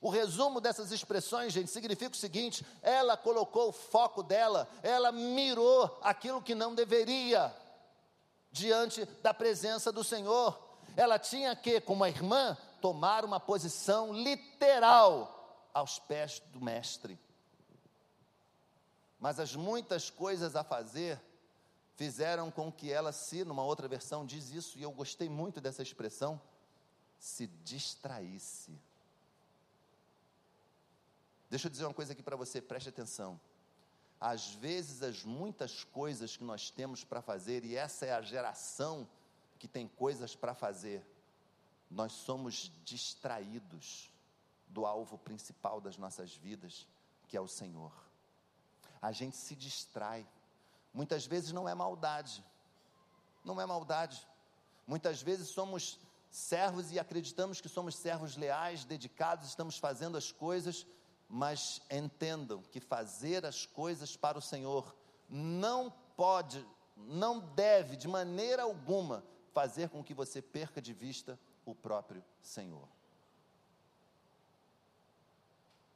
O 0.00 0.10
resumo 0.10 0.60
dessas 0.60 0.92
expressões, 0.92 1.52
gente, 1.52 1.70
significa 1.70 2.12
o 2.12 2.16
seguinte: 2.16 2.64
ela 2.82 3.16
colocou 3.16 3.70
o 3.70 3.72
foco 3.72 4.22
dela, 4.22 4.68
ela 4.82 5.10
mirou 5.10 5.98
aquilo 6.02 6.42
que 6.42 6.54
não 6.54 6.74
deveria 6.74 7.52
diante 8.52 9.04
da 9.22 9.34
presença 9.34 9.90
do 9.90 10.04
Senhor. 10.04 10.58
Ela 10.96 11.18
tinha 11.18 11.54
que, 11.54 11.80
como 11.80 12.04
a 12.04 12.08
irmã, 12.08 12.56
tomar 12.80 13.24
uma 13.24 13.40
posição 13.40 14.12
literal 14.12 15.68
aos 15.74 15.98
pés 15.98 16.40
do 16.52 16.60
Mestre. 16.60 17.18
Mas 19.18 19.40
as 19.40 19.54
muitas 19.54 20.10
coisas 20.10 20.54
a 20.54 20.62
fazer 20.62 21.20
fizeram 21.98 22.48
com 22.48 22.70
que 22.70 22.92
ela 22.92 23.10
se, 23.10 23.44
numa 23.44 23.64
outra 23.64 23.88
versão 23.88 24.24
diz 24.24 24.50
isso, 24.52 24.78
e 24.78 24.82
eu 24.82 24.92
gostei 24.92 25.28
muito 25.28 25.60
dessa 25.60 25.82
expressão, 25.82 26.40
se 27.18 27.48
distraísse. 27.64 28.70
Deixa 31.50 31.66
eu 31.66 31.70
dizer 31.72 31.86
uma 31.86 31.92
coisa 31.92 32.12
aqui 32.12 32.22
para 32.22 32.36
você, 32.36 32.62
preste 32.62 32.88
atenção. 32.88 33.38
Às 34.20 34.54
vezes, 34.54 35.02
as 35.02 35.24
muitas 35.24 35.82
coisas 35.82 36.36
que 36.36 36.44
nós 36.44 36.70
temos 36.70 37.02
para 37.02 37.20
fazer, 37.20 37.64
e 37.64 37.74
essa 37.74 38.06
é 38.06 38.12
a 38.12 38.22
geração 38.22 39.08
que 39.58 39.66
tem 39.66 39.88
coisas 39.88 40.36
para 40.36 40.54
fazer, 40.54 41.04
nós 41.90 42.12
somos 42.12 42.70
distraídos 42.84 44.08
do 44.68 44.86
alvo 44.86 45.18
principal 45.18 45.80
das 45.80 45.98
nossas 45.98 46.32
vidas, 46.32 46.86
que 47.26 47.36
é 47.36 47.40
o 47.40 47.48
Senhor. 47.48 47.92
A 49.02 49.10
gente 49.10 49.36
se 49.36 49.56
distrai. 49.56 50.24
Muitas 50.92 51.26
vezes 51.26 51.52
não 51.52 51.68
é 51.68 51.74
maldade, 51.74 52.44
não 53.44 53.60
é 53.60 53.66
maldade. 53.66 54.26
Muitas 54.86 55.22
vezes 55.22 55.48
somos 55.48 56.00
servos 56.30 56.90
e 56.92 56.98
acreditamos 56.98 57.60
que 57.60 57.68
somos 57.68 57.94
servos 57.94 58.36
leais, 58.36 58.84
dedicados, 58.84 59.48
estamos 59.48 59.78
fazendo 59.78 60.16
as 60.16 60.32
coisas 60.32 60.86
mas 61.28 61.82
entendam 61.90 62.62
que 62.62 62.80
fazer 62.80 63.44
as 63.44 63.66
coisas 63.66 64.16
para 64.16 64.38
o 64.38 64.42
Senhor 64.42 64.96
não 65.28 65.92
pode, 66.16 66.66
não 66.96 67.38
deve 67.38 67.96
de 67.96 68.08
maneira 68.08 68.62
alguma 68.62 69.22
fazer 69.52 69.90
com 69.90 70.02
que 70.02 70.14
você 70.14 70.40
perca 70.40 70.80
de 70.80 70.94
vista 70.94 71.38
o 71.66 71.74
próprio 71.74 72.24
Senhor. 72.40 72.88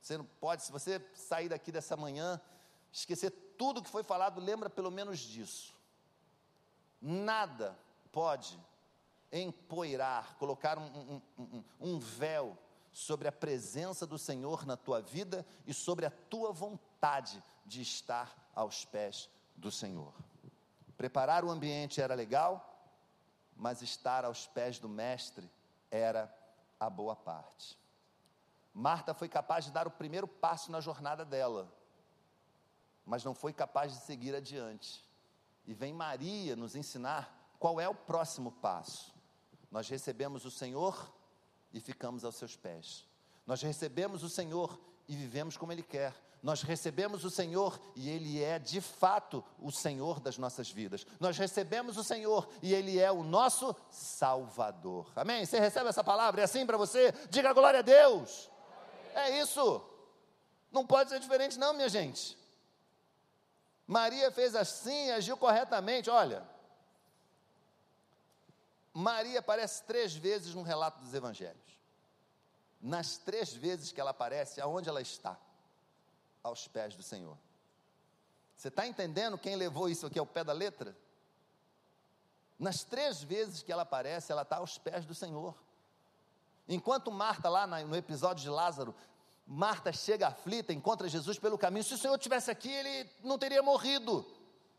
Você 0.03 0.18
não 0.18 0.24
pode, 0.38 0.64
se 0.64 0.72
você 0.72 1.01
sair 1.14 1.49
daqui 1.49 1.72
dessa 1.72 1.97
manhã, 1.97 2.38
esquecer 2.93 3.30
tudo 3.57 3.82
que 3.82 3.90
foi 3.90 4.03
falado, 4.03 4.40
lembra 4.40 4.68
pelo 4.68 4.90
menos 4.90 5.18
disso. 5.18 5.74
Nada 7.01 7.78
pode 8.11 8.59
empoeirar, 9.32 10.36
colocar 10.36 10.78
um, 10.78 10.84
um, 10.84 11.22
um, 11.38 11.64
um 11.80 11.99
véu 11.99 12.57
sobre 12.93 13.26
a 13.26 13.32
presença 13.32 14.07
do 14.07 14.18
Senhor 14.18 14.66
na 14.66 14.76
tua 14.76 15.01
vida 15.01 15.47
e 15.66 15.72
sobre 15.72 16.05
a 16.05 16.11
tua 16.11 16.53
vontade 16.53 17.43
de 17.64 17.80
estar 17.80 18.36
aos 18.55 18.84
pés 18.84 19.30
do 19.57 19.70
Senhor. 19.70 20.12
Preparar 20.97 21.45
o 21.45 21.51
ambiente 21.51 22.01
era 22.01 22.14
legal, 22.14 22.68
mas 23.57 23.80
estar 23.80 24.24
aos 24.24 24.47
pés 24.47 24.78
do 24.78 24.88
Mestre 24.88 25.51
era 25.90 26.32
a 26.78 26.90
boa 26.90 27.16
parte. 27.16 27.78
Marta 28.74 29.14
foi 29.14 29.28
capaz 29.28 29.64
de 29.64 29.70
dar 29.70 29.86
o 29.86 29.90
primeiro 29.90 30.28
passo 30.28 30.70
na 30.70 30.80
jornada 30.80 31.24
dela, 31.24 31.72
mas 33.05 33.24
não 33.24 33.34
foi 33.34 33.53
capaz 33.53 33.92
de 33.92 34.00
seguir 34.05 34.34
adiante. 34.34 35.05
E 35.66 35.74
vem 35.74 35.92
Maria 35.92 36.57
nos 36.57 36.74
ensinar 36.74 37.55
qual 37.59 37.80
é 37.80 37.88
o 37.88 37.94
próximo 37.94 38.53
passo. 38.53 39.14
Nós 39.70 39.88
recebemos 39.88 40.44
o 40.44 40.50
Senhor 40.50 41.12
e 41.72 41.80
ficamos 41.80 42.24
aos 42.24 42.36
seus 42.36 42.57
pés. 42.57 43.07
Nós 43.46 43.62
recebemos 43.62 44.22
o 44.22 44.28
Senhor 44.28 44.78
e 45.09 45.16
vivemos 45.16 45.57
como 45.57 45.72
Ele 45.72 45.82
quer. 45.82 46.14
Nós 46.42 46.62
recebemos 46.62 47.24
o 47.24 47.30
Senhor 47.30 47.80
e 47.94 48.11
Ele 48.11 48.42
é 48.42 48.59
de 48.59 48.80
fato 48.80 49.44
o 49.61 49.70
Senhor 49.70 50.18
das 50.18 50.36
nossas 50.38 50.70
vidas. 50.70 51.07
Nós 51.20 51.38
recebemos 51.38 51.96
o 51.96 52.03
Senhor 52.03 52.48
e 52.61 52.74
Ele 52.74 52.98
é 52.98 53.12
o 53.12 53.22
nosso 53.22 53.74
Salvador. 53.90 55.12
Amém? 55.14 55.46
Você 55.46 55.61
recebe 55.61 55.88
essa 55.88 56.03
palavra? 56.03 56.40
É 56.40 56.44
assim 56.44 56.66
para 56.66 56.76
você? 56.76 57.12
Diga 57.30 57.53
glória 57.53 57.78
a 57.78 57.82
Deus. 57.82 58.50
É 59.14 59.40
isso. 59.40 59.82
Não 60.72 60.84
pode 60.84 61.11
ser 61.11 61.20
diferente, 61.20 61.59
não, 61.59 61.74
minha 61.74 61.88
gente. 61.88 62.36
Maria 63.86 64.30
fez 64.30 64.54
assim, 64.54 65.10
agiu 65.10 65.36
corretamente. 65.36 66.08
Olha, 66.08 66.46
Maria 68.92 69.40
aparece 69.40 69.82
três 69.84 70.14
vezes 70.14 70.54
no 70.54 70.62
relato 70.62 71.00
dos 71.00 71.14
evangelhos. 71.14 71.80
Nas 72.80 73.16
três 73.16 73.54
vezes 73.54 73.92
que 73.92 74.00
ela 74.00 74.10
aparece, 74.10 74.60
aonde 74.60 74.88
ela 74.88 75.00
está? 75.00 75.38
Aos 76.42 76.66
pés 76.66 76.94
do 76.96 77.02
Senhor. 77.02 77.36
Você 78.56 78.68
está 78.68 78.86
entendendo 78.86 79.38
quem 79.38 79.56
levou 79.56 79.88
isso 79.88 80.06
aqui 80.06 80.18
ao 80.18 80.26
pé 80.26 80.44
da 80.44 80.52
letra? 80.52 80.96
Nas 82.58 82.84
três 82.84 83.22
vezes 83.22 83.62
que 83.62 83.72
ela 83.72 83.82
aparece, 83.82 84.30
ela 84.30 84.42
está 84.42 84.56
aos 84.56 84.78
pés 84.78 85.04
do 85.04 85.14
Senhor. 85.14 85.54
Enquanto 86.68 87.10
Marta, 87.10 87.48
lá 87.48 87.66
no 87.66 87.96
episódio 87.96 88.42
de 88.42 88.48
Lázaro, 88.48 88.94
Marta 89.47 89.93
chega 89.93 90.28
aflita, 90.28 90.72
encontra 90.72 91.09
Jesus 91.09 91.38
pelo 91.38 91.59
caminho. 91.59 91.84
Se 91.84 91.95
o 91.95 91.99
Senhor 91.99 92.18
tivesse 92.18 92.51
aqui, 92.51 92.70
ele 92.70 93.11
não 93.22 93.38
teria 93.38 93.62
morrido. 93.62 94.24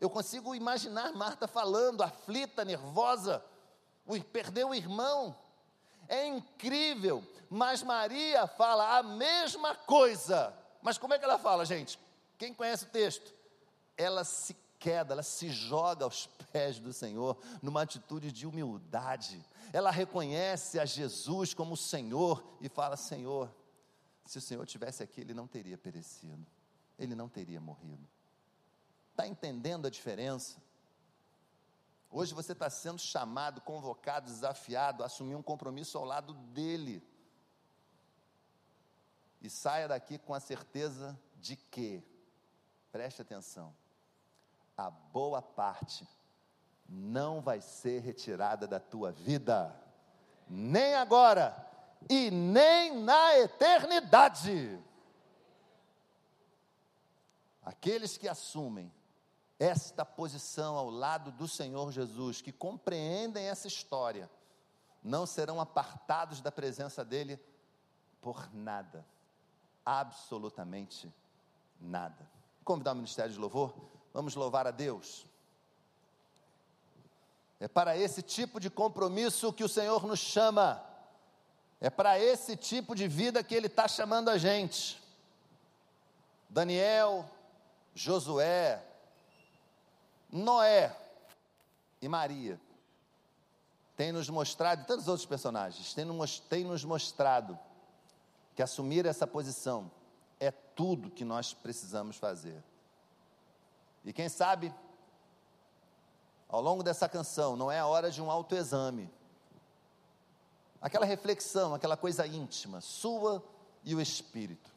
Eu 0.00 0.10
consigo 0.10 0.54
imaginar 0.54 1.12
Marta 1.12 1.46
falando, 1.46 2.02
aflita, 2.02 2.64
nervosa 2.64 3.44
perdeu 4.32 4.70
o 4.70 4.74
irmão. 4.74 5.36
É 6.08 6.26
incrível, 6.26 7.24
mas 7.48 7.82
Maria 7.82 8.46
fala 8.46 8.98
a 8.98 9.02
mesma 9.02 9.74
coisa. 9.74 10.54
Mas 10.82 10.98
como 10.98 11.14
é 11.14 11.18
que 11.18 11.24
ela 11.24 11.38
fala, 11.38 11.64
gente? 11.64 11.98
Quem 12.36 12.52
conhece 12.52 12.84
o 12.84 12.88
texto? 12.88 13.32
Ela 13.96 14.22
se 14.22 14.54
queda, 14.78 15.14
ela 15.14 15.22
se 15.22 15.48
joga 15.48 16.04
aos 16.04 16.26
pés 16.52 16.78
do 16.78 16.92
Senhor 16.92 17.38
numa 17.62 17.82
atitude 17.82 18.30
de 18.30 18.46
humildade. 18.46 19.42
Ela 19.72 19.90
reconhece 19.90 20.78
a 20.78 20.84
Jesus 20.84 21.54
como 21.54 21.76
Senhor 21.76 22.44
e 22.60 22.68
fala: 22.68 22.96
Senhor, 22.96 23.50
se 24.24 24.38
o 24.38 24.40
Senhor 24.40 24.66
tivesse 24.66 25.02
aqui, 25.02 25.20
ele 25.20 25.34
não 25.34 25.46
teria 25.46 25.76
perecido, 25.76 26.46
ele 26.98 27.14
não 27.14 27.28
teria 27.28 27.60
morrido. 27.60 28.06
Está 29.10 29.26
entendendo 29.26 29.86
a 29.86 29.90
diferença? 29.90 30.62
Hoje 32.10 32.32
você 32.32 32.52
está 32.52 32.70
sendo 32.70 32.98
chamado, 32.98 33.60
convocado, 33.60 34.26
desafiado 34.26 35.02
a 35.02 35.06
assumir 35.06 35.34
um 35.34 35.42
compromisso 35.42 35.98
ao 35.98 36.04
lado 36.04 36.32
dele. 36.32 37.02
e 39.42 39.50
saia 39.50 39.86
daqui 39.86 40.16
com 40.16 40.32
a 40.32 40.40
certeza 40.40 41.20
de 41.36 41.54
que, 41.54 42.02
preste 42.90 43.20
atenção, 43.20 43.76
a 44.74 44.90
boa 44.90 45.42
parte 45.42 46.08
não 46.88 47.42
vai 47.42 47.60
ser 47.60 48.00
retirada 48.00 48.66
da 48.66 48.80
tua 48.80 49.12
vida, 49.12 49.78
nem 50.48 50.94
agora 50.94 51.73
e 52.08 52.30
nem 52.30 52.98
na 53.00 53.38
eternidade. 53.38 54.78
Aqueles 57.62 58.16
que 58.18 58.28
assumem 58.28 58.92
esta 59.58 60.04
posição 60.04 60.76
ao 60.76 60.90
lado 60.90 61.32
do 61.32 61.48
Senhor 61.48 61.90
Jesus, 61.92 62.40
que 62.40 62.52
compreendem 62.52 63.46
essa 63.46 63.66
história, 63.66 64.30
não 65.02 65.26
serão 65.26 65.60
apartados 65.60 66.40
da 66.40 66.50
presença 66.50 67.04
dEle 67.04 67.38
por 68.20 68.52
nada, 68.54 69.06
absolutamente 69.84 71.12
nada. 71.80 72.28
Vou 72.58 72.64
convidar 72.64 72.92
o 72.92 72.96
ministério 72.96 73.32
de 73.32 73.38
louvor, 73.38 73.74
vamos 74.12 74.34
louvar 74.34 74.66
a 74.66 74.70
Deus. 74.70 75.26
É 77.60 77.68
para 77.68 77.96
esse 77.96 78.20
tipo 78.22 78.58
de 78.58 78.68
compromisso 78.68 79.52
que 79.52 79.64
o 79.64 79.68
Senhor 79.68 80.06
nos 80.06 80.18
chama, 80.18 80.84
é 81.84 81.90
para 81.90 82.18
esse 82.18 82.56
tipo 82.56 82.94
de 82.94 83.06
vida 83.06 83.44
que 83.44 83.54
Ele 83.54 83.66
está 83.66 83.86
chamando 83.86 84.30
a 84.30 84.38
gente. 84.38 84.98
Daniel, 86.48 87.28
Josué, 87.94 88.82
Noé 90.32 90.96
e 92.00 92.08
Maria 92.08 92.58
têm 93.98 94.12
nos 94.12 94.30
mostrado, 94.30 94.80
e 94.80 94.86
tantos 94.86 95.08
outros 95.08 95.26
personagens, 95.26 95.92
têm 95.92 96.64
nos, 96.64 96.84
mostrado 96.86 97.58
que 98.56 98.62
assumir 98.62 99.04
essa 99.04 99.26
posição 99.26 99.90
é 100.40 100.50
tudo 100.50 101.10
que 101.10 101.22
nós 101.22 101.52
precisamos 101.52 102.16
fazer. 102.16 102.64
E 104.02 104.10
quem 104.10 104.30
sabe, 104.30 104.74
ao 106.48 106.62
longo 106.62 106.82
dessa 106.82 107.10
canção, 107.10 107.56
não 107.56 107.70
é 107.70 107.78
a 107.78 107.86
hora 107.86 108.10
de 108.10 108.22
um 108.22 108.30
autoexame, 108.30 109.12
aquela 110.84 111.06
reflexão, 111.06 111.72
aquela 111.72 111.96
coisa 111.96 112.26
íntima, 112.26 112.78
sua 112.82 113.42
e 113.82 113.94
o 113.94 114.00
Espírito. 114.02 114.70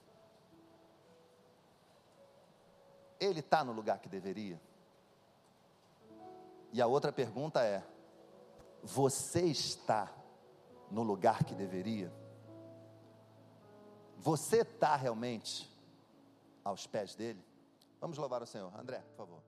Ele 3.19 3.41
está 3.41 3.61
no 3.61 3.73
lugar 3.73 3.99
que 3.99 4.07
deveria? 4.07 4.61
E 6.71 6.81
a 6.81 6.87
outra 6.87 7.11
pergunta 7.11 7.61
é: 7.61 7.83
você 8.81 9.41
está 9.47 10.09
no 10.89 11.03
lugar 11.03 11.43
que 11.43 11.53
deveria? 11.53 12.09
Você 14.15 14.61
está 14.61 14.95
realmente 14.95 15.69
aos 16.63 16.87
pés 16.87 17.15
dele? 17.15 17.43
Vamos 17.99 18.17
louvar 18.17 18.41
o 18.41 18.47
Senhor. 18.47 18.73
André, 18.79 18.99
por 18.99 19.17
favor. 19.17 19.46